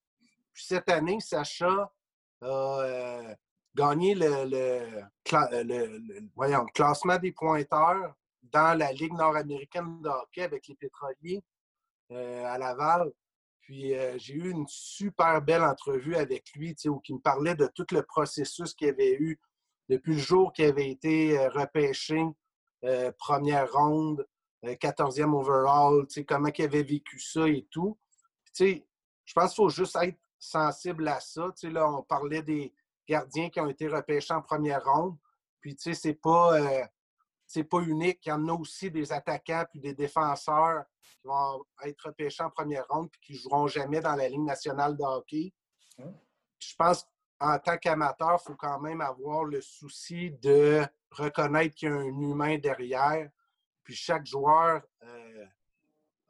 Puis 0.52 0.64
cette 0.64 0.88
année, 0.88 1.20
Sacha 1.20 1.92
a 2.40 3.34
gagné 3.74 4.14
le, 4.14 5.02
classement 6.72 7.18
des 7.18 7.32
pointeurs 7.32 8.14
dans 8.42 8.78
la 8.78 8.92
Ligue 8.92 9.14
nord-américaine 9.14 10.00
de 10.00 10.08
hockey 10.08 10.42
avec 10.42 10.68
les 10.68 10.76
pétroliers 10.76 11.42
euh, 12.12 12.44
à 12.46 12.58
Laval. 12.58 13.10
Puis 13.60 13.94
euh, 13.94 14.16
j'ai 14.18 14.34
eu 14.34 14.50
une 14.50 14.66
super 14.68 15.40
belle 15.42 15.62
entrevue 15.62 16.16
avec 16.16 16.52
lui, 16.54 16.76
où 16.86 17.00
il 17.08 17.14
me 17.16 17.20
parlait 17.20 17.54
de 17.54 17.66
tout 17.74 17.86
le 17.92 18.02
processus 18.02 18.74
qu'il 18.74 18.88
avait 18.88 19.14
eu 19.14 19.40
depuis 19.88 20.14
le 20.14 20.20
jour 20.20 20.52
qu'il 20.52 20.66
avait 20.66 20.90
été 20.90 21.38
euh, 21.38 21.48
repêché, 21.48 22.22
première 23.18 23.72
ronde, 23.72 24.26
14e 24.72 25.32
overall, 25.34 26.06
comment 26.26 26.50
il 26.56 26.64
avait 26.64 26.82
vécu 26.82 27.18
ça 27.18 27.48
et 27.48 27.66
tout. 27.70 27.98
je 28.58 28.80
pense 29.34 29.54
qu'il 29.54 29.64
faut 29.64 29.68
juste 29.68 29.96
être 30.00 30.18
sensible 30.38 31.08
à 31.08 31.20
ça. 31.20 31.52
là, 31.64 31.90
on 31.90 32.02
parlait 32.02 32.42
des, 32.42 32.74
gardiens 33.06 33.50
qui 33.50 33.60
ont 33.60 33.68
été 33.68 33.88
repêchés 33.88 34.34
en 34.34 34.42
première 34.42 34.84
ronde. 34.84 35.16
Puis, 35.60 35.74
tu 35.76 35.82
sais, 35.82 35.94
c'est 35.94 36.14
pas, 36.14 36.60
euh, 36.60 36.84
pas 37.70 37.80
unique. 37.80 38.20
Il 38.26 38.28
y 38.28 38.32
en 38.32 38.48
a 38.48 38.52
aussi 38.52 38.90
des 38.90 39.12
attaquants 39.12 39.64
puis 39.70 39.80
des 39.80 39.94
défenseurs 39.94 40.84
qui 41.02 41.26
vont 41.26 41.64
être 41.84 42.08
repêchés 42.08 42.42
en 42.42 42.50
première 42.50 42.86
ronde 42.88 43.10
puis 43.10 43.20
qui 43.20 43.32
ne 43.32 43.38
joueront 43.38 43.66
jamais 43.66 44.00
dans 44.00 44.14
la 44.14 44.28
Ligue 44.28 44.44
nationale 44.44 44.96
de 44.96 45.02
hockey. 45.02 45.52
Je 45.98 46.74
pense 46.76 47.06
qu'en 47.38 47.58
tant 47.58 47.76
qu'amateur, 47.78 48.38
il 48.40 48.44
faut 48.44 48.56
quand 48.56 48.80
même 48.80 49.00
avoir 49.00 49.44
le 49.44 49.60
souci 49.60 50.30
de 50.30 50.82
reconnaître 51.10 51.74
qu'il 51.74 51.88
y 51.88 51.92
a 51.92 51.96
un 51.96 52.20
humain 52.20 52.58
derrière. 52.58 53.30
Puis 53.84 53.94
chaque 53.94 54.26
joueur 54.26 54.82
euh, 55.02 55.44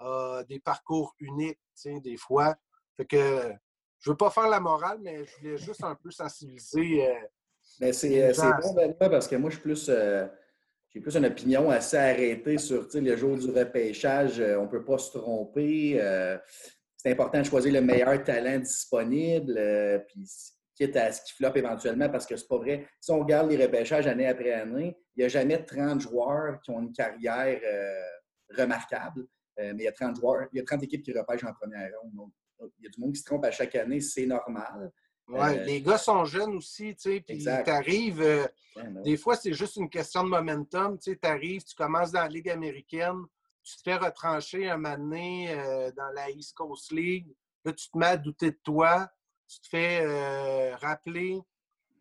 a 0.01 0.45
des 0.45 0.59
parcours 0.59 1.14
uniques, 1.21 1.59
des 2.03 2.17
fois. 2.17 2.57
Fait 2.97 3.07
que 3.07 3.55
je 4.05 4.11
veux 4.11 4.17
pas 4.17 4.31
faire 4.31 4.49
la 4.49 4.61
morale, 4.61 4.99
mais 5.01 5.25
je 5.25 5.37
voulais 5.38 5.57
juste 5.57 5.83
un 5.83 5.95
peu 5.95 6.11
sensibiliser. 6.11 7.09
Euh, 7.09 7.14
mais 7.81 7.93
c'est 7.93 8.33
bon, 8.37 8.75
Benoît, 8.75 9.11
parce 9.11 9.27
que 9.27 9.37
moi, 9.37 9.49
je 9.49 9.55
suis 9.55 9.62
plus. 9.62 9.87
Euh, 9.88 10.27
j'ai 10.90 11.01
plus 11.01 11.17
une 11.17 11.27
opinion 11.27 11.71
assez 11.71 11.97
arrêtée 11.97 12.59
sur 12.59 12.87
le 12.93 13.17
jour 13.17 13.37
du 13.37 13.51
repêchage. 13.51 14.38
Euh, 14.38 14.59
on 14.59 14.64
ne 14.64 14.69
peut 14.69 14.85
pas 14.85 14.99
se 14.99 15.17
tromper. 15.19 15.99
c'est 16.97 17.12
important 17.12 17.38
de 17.38 17.45
choisir 17.45 17.73
le 17.73 17.81
meilleur 17.81 18.23
talent 18.23 18.59
disponible, 18.59 19.59
puis 20.07 20.29
quitte 20.75 20.97
à 20.97 21.13
ce 21.13 21.23
qu'il 21.23 21.35
floppe 21.35 21.57
éventuellement, 21.57 22.09
parce 22.09 22.27
que 22.27 22.37
c'est 22.37 22.49
pas 22.49 22.59
vrai. 22.59 22.87
Si 23.01 23.11
on 23.11 23.21
regarde 23.21 23.51
les 23.51 23.65
repêchages 23.65 24.07
année 24.07 24.27
après 24.27 24.53
année, 24.53 24.97
il 25.17 25.21
n'y 25.21 25.25
a 25.25 25.29
jamais 25.29 25.65
30 25.65 26.01
joueurs 26.01 26.61
qui 26.61 26.71
ont 26.71 26.81
une 26.81 26.93
carrière 26.93 27.61
remarquable. 28.57 29.27
mais 29.57 29.73
il 29.73 29.83
y 29.83 29.89
a 29.89 29.93
30 29.93 30.17
joueurs, 30.17 30.49
il 30.53 30.59
y 30.59 30.61
a 30.61 30.65
30 30.65 30.83
équipes 30.83 31.03
qui 31.03 31.13
repêchent 31.13 31.45
en 31.45 31.53
première 31.53 31.91
ronde 32.01 32.31
il 32.79 32.85
y 32.85 32.87
a 32.87 32.91
du 32.91 33.01
monde 33.01 33.13
qui 33.13 33.21
se 33.21 33.25
trompe 33.25 33.45
à 33.45 33.51
chaque 33.51 33.75
année, 33.75 34.01
c'est 34.01 34.27
normal. 34.27 34.93
Oui, 35.27 35.41
euh, 35.41 35.65
les 35.65 35.81
gars 35.81 35.99
sont 35.99 36.25
jeunes 36.25 36.57
aussi, 36.57 36.95
tu 36.97 37.11
sais, 37.11 37.21
puis 37.21 37.43
t'arrives, 37.43 38.21
euh, 38.21 38.47
ben 38.77 39.03
des 39.03 39.17
fois, 39.17 39.37
c'est 39.37 39.55
juste 39.55 39.77
une 39.77 39.89
question 39.89 40.23
de 40.23 40.29
momentum, 40.29 40.99
tu 40.99 41.13
sais, 41.13 41.17
t'arrives, 41.17 41.65
tu 41.65 41.75
commences 41.75 42.13
dans 42.13 42.21
la 42.21 42.29
Ligue 42.29 42.51
américaine, 42.51 43.23
tu 43.63 43.77
te 43.77 43.83
fais 43.83 43.97
retrancher 43.97 44.69
un 44.69 44.77
moment 44.77 44.99
donné 44.99 45.51
euh, 45.51 45.91
dans 45.93 46.11
la 46.15 46.31
East 46.31 46.55
Coast 46.55 46.93
League, 46.93 47.35
là, 47.65 47.73
tu 47.73 47.91
te 47.91 47.97
mets 47.97 48.07
à 48.07 48.17
douter 48.19 48.51
de 48.51 48.61
toi, 48.63 49.09
tu 49.47 49.61
te 49.61 49.69
fais 49.69 50.75
rappeler 50.75 51.41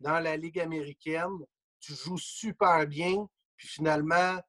dans 0.00 0.20
la 0.20 0.36
Ligue 0.36 0.60
américaine, 0.60 1.38
tu 1.80 1.94
joues 1.94 2.18
super 2.18 2.86
bien, 2.86 3.26
puis 3.56 3.68
finalement, 3.68 4.40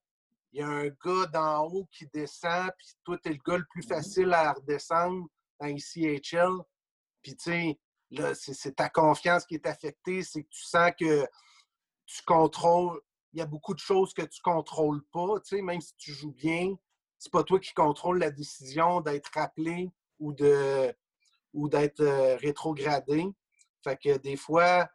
il 0.51 0.59
y 0.59 0.63
a 0.63 0.67
un 0.67 0.87
gars 0.87 1.25
d'en 1.33 1.65
haut 1.65 1.85
qui 1.91 2.07
descend, 2.07 2.71
puis 2.77 2.87
toi, 3.03 3.17
tu 3.17 3.29
es 3.29 3.33
le 3.33 3.39
gars 3.45 3.57
le 3.57 3.65
plus 3.69 3.81
mm-hmm. 3.81 3.87
facile 3.87 4.33
à 4.33 4.53
redescendre, 4.53 5.27
dans 5.59 5.77
CHL. 5.77 6.51
Puis, 7.21 7.35
tu 7.35 7.43
sais, 7.43 7.79
là, 8.11 8.33
c'est 8.35 8.75
ta 8.75 8.89
confiance 8.89 9.45
qui 9.45 9.55
est 9.55 9.67
affectée. 9.67 10.23
C'est 10.23 10.43
que 10.43 10.49
tu 10.49 10.63
sens 10.63 10.91
que 10.99 11.27
tu 12.05 12.21
contrôles. 12.23 13.01
Il 13.33 13.39
y 13.39 13.41
a 13.41 13.45
beaucoup 13.45 13.73
de 13.73 13.79
choses 13.79 14.13
que 14.13 14.21
tu 14.21 14.41
contrôles 14.41 15.03
pas. 15.11 15.39
Tu 15.41 15.57
sais, 15.57 15.61
même 15.61 15.81
si 15.81 15.93
tu 15.97 16.13
joues 16.13 16.33
bien, 16.33 16.75
c'est 17.17 17.31
pas 17.31 17.43
toi 17.43 17.59
qui 17.59 17.73
contrôle 17.73 18.19
la 18.19 18.31
décision 18.31 19.01
d'être 19.01 19.31
rappelé 19.33 19.91
ou 20.19 20.33
de 20.33 20.95
ou 21.55 21.67
d'être 21.67 22.01
euh, 22.01 22.35
rétrogradé. 22.37 23.25
Fait 23.83 23.97
que 23.97 24.17
des 24.17 24.35
fois, 24.35 24.87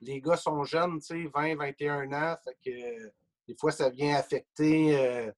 les 0.00 0.20
gars 0.20 0.36
sont 0.36 0.64
jeunes, 0.64 1.00
tu 1.00 1.24
sais, 1.24 1.30
20, 1.34 1.56
21 1.56 2.12
ans. 2.12 2.36
Fait 2.44 2.56
que 2.64 3.12
des 3.46 3.56
fois, 3.58 3.70
ça 3.70 3.90
vient 3.90 4.16
affecter 4.16 4.98
euh, 4.98 5.30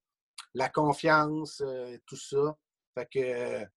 la 0.53 0.69
confiance, 0.69 1.61
euh, 1.65 1.97
tout 2.05 2.15
ça. 2.15 2.55
Fait 2.93 3.07
que 3.11 3.67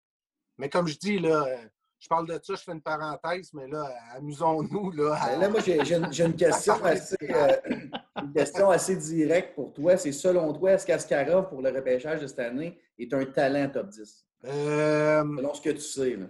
mais 0.60 0.68
comme 0.68 0.86
je 0.86 0.98
dis, 0.98 1.18
là, 1.18 1.46
euh, 1.48 1.56
je 1.98 2.06
parle 2.06 2.28
de 2.28 2.38
ça, 2.42 2.54
je 2.54 2.62
fais 2.62 2.72
une 2.72 2.82
parenthèse, 2.82 3.50
mais 3.54 3.66
là, 3.66 3.90
amusons-nous. 4.14 4.90
Là, 4.90 5.18
ben 5.26 5.40
là, 5.40 5.48
moi, 5.48 5.60
j'ai 5.60 6.22
une, 6.22 6.36
question 6.36 6.84
assez, 6.84 7.16
euh, 7.22 7.56
une 8.22 8.32
question 8.34 8.68
assez 8.68 8.94
directe 8.96 9.54
pour 9.54 9.72
toi. 9.72 9.96
C'est 9.96 10.12
selon 10.12 10.52
toi, 10.52 10.72
est-ce 10.72 10.84
qu'Askarov, 10.84 11.48
pour 11.48 11.62
le 11.62 11.70
repêchage 11.70 12.20
de 12.20 12.26
cette 12.26 12.40
année, 12.40 12.78
est 12.98 13.12
un 13.14 13.24
talent 13.24 13.70
top 13.70 13.88
10? 13.88 14.26
Euh, 14.44 15.22
selon 15.22 15.54
ce 15.54 15.62
que 15.62 15.70
tu 15.70 15.80
sais. 15.80 16.16
Là. 16.16 16.26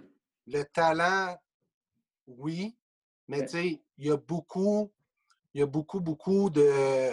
Le 0.47 0.63
talent, 0.63 1.37
oui. 2.27 2.77
Mais 3.27 3.45
tu 3.45 3.51
sais, 3.51 3.83
il 3.97 4.07
y 4.07 4.11
a 4.11 4.17
beaucoup, 4.17 4.91
il 5.53 5.61
y 5.61 5.63
a 5.63 5.67
beaucoup, 5.67 6.01
beaucoup 6.01 6.49
de 6.49 7.11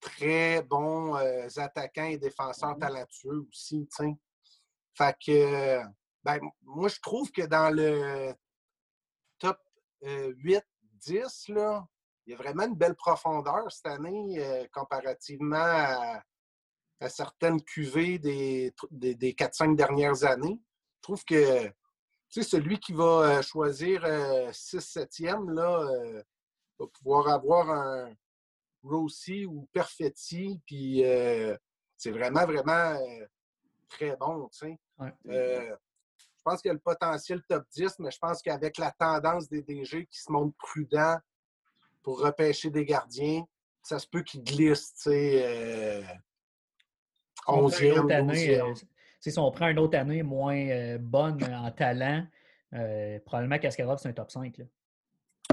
très 0.00 0.62
bons 0.62 1.14
attaquants 1.56 2.04
et 2.04 2.18
défenseurs 2.18 2.76
mm-hmm. 2.76 2.80
talentueux 2.80 3.46
aussi, 3.48 3.86
tu 3.86 4.04
sais. 4.04 4.16
Fait 4.96 5.16
que 5.24 5.82
ben, 6.24 6.40
moi, 6.62 6.88
je 6.88 7.00
trouve 7.00 7.30
que 7.30 7.42
dans 7.42 7.70
le 7.74 8.32
top 9.38 9.58
8-10, 10.02 10.62
euh, 11.50 11.80
il 12.26 12.30
y 12.30 12.34
a 12.34 12.36
vraiment 12.36 12.64
une 12.64 12.74
belle 12.74 12.94
profondeur 12.94 13.70
cette 13.70 13.86
année 13.86 14.36
euh, 14.38 14.66
comparativement 14.72 15.56
à, 15.56 16.22
certaines 17.08 17.60
cuvées 17.60 18.18
des, 18.18 18.74
des, 18.90 19.34
4-5 19.34 19.76
dernières 19.76 20.24
années. 20.24 20.58
Je 20.96 21.02
trouve 21.02 21.22
que 21.26 21.70
celui 22.42 22.78
qui 22.78 22.92
va 22.92 23.04
euh, 23.04 23.42
choisir 23.42 24.02
6-7e 24.02 25.50
là, 25.52 26.22
va 26.78 26.86
pouvoir 26.86 27.28
avoir 27.28 27.70
un 27.70 28.12
Rossi 28.82 29.46
ou 29.46 29.68
Perfetti, 29.72 30.60
puis 30.66 31.02
c'est 31.96 32.10
vraiment, 32.10 32.44
vraiment 32.46 32.98
très 33.88 34.16
bon. 34.16 34.48
Je 34.52 34.76
pense 36.44 36.60
qu'il 36.60 36.68
y 36.68 36.70
a 36.70 36.74
le 36.74 36.80
potentiel 36.80 37.42
top 37.48 37.64
10, 37.70 38.00
mais 38.00 38.10
je 38.10 38.18
pense 38.18 38.42
qu'avec 38.42 38.76
la 38.76 38.90
tendance 38.90 39.48
des 39.48 39.62
DG 39.62 40.06
qui 40.06 40.20
se 40.20 40.30
montrent 40.30 40.56
prudents 40.58 41.18
pour 42.02 42.20
repêcher 42.20 42.70
des 42.70 42.84
gardiens, 42.84 43.44
ça 43.82 43.98
se 43.98 44.06
peut 44.06 44.22
qu'ils 44.22 44.42
glissent, 44.42 44.94
tu 44.94 45.10
sais, 45.10 46.04
11e, 47.46 48.60
euh, 48.60 48.74
si 49.30 49.38
on 49.38 49.50
prend 49.50 49.68
une 49.68 49.78
autre 49.78 49.98
année 49.98 50.22
moins 50.22 50.56
euh, 50.56 50.98
bonne 50.98 51.42
en 51.44 51.70
talent, 51.70 52.26
euh, 52.72 53.18
probablement 53.24 53.58
Kaskarov, 53.58 53.98
c'est 53.98 54.08
un 54.08 54.12
top 54.12 54.30
5. 54.30 54.56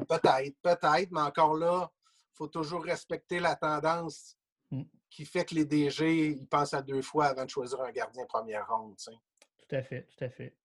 peut-être, 0.08 0.56
peut-être, 0.62 1.12
mais 1.12 1.22
encore 1.22 1.56
là, 1.56 1.92
il 2.34 2.38
faut 2.38 2.48
toujours 2.48 2.84
respecter 2.84 3.40
la 3.40 3.56
tendance 3.56 4.38
Mm. 4.72 4.84
qui 5.10 5.26
fait 5.26 5.44
que 5.44 5.54
les 5.54 5.66
DG 5.66 6.28
ils 6.30 6.48
pensent 6.48 6.74
à 6.74 6.82
deux 6.82 7.02
fois 7.02 7.26
avant 7.28 7.44
de 7.44 7.50
choisir 7.50 7.82
un 7.82 7.92
gardien 7.92 8.26
première 8.26 8.68
ronde. 8.68 8.96
Tout 8.98 9.76
à 9.76 9.82
fait, 9.84 10.04
tout 10.04 10.24
à 10.24 10.30
fait. 10.30 10.56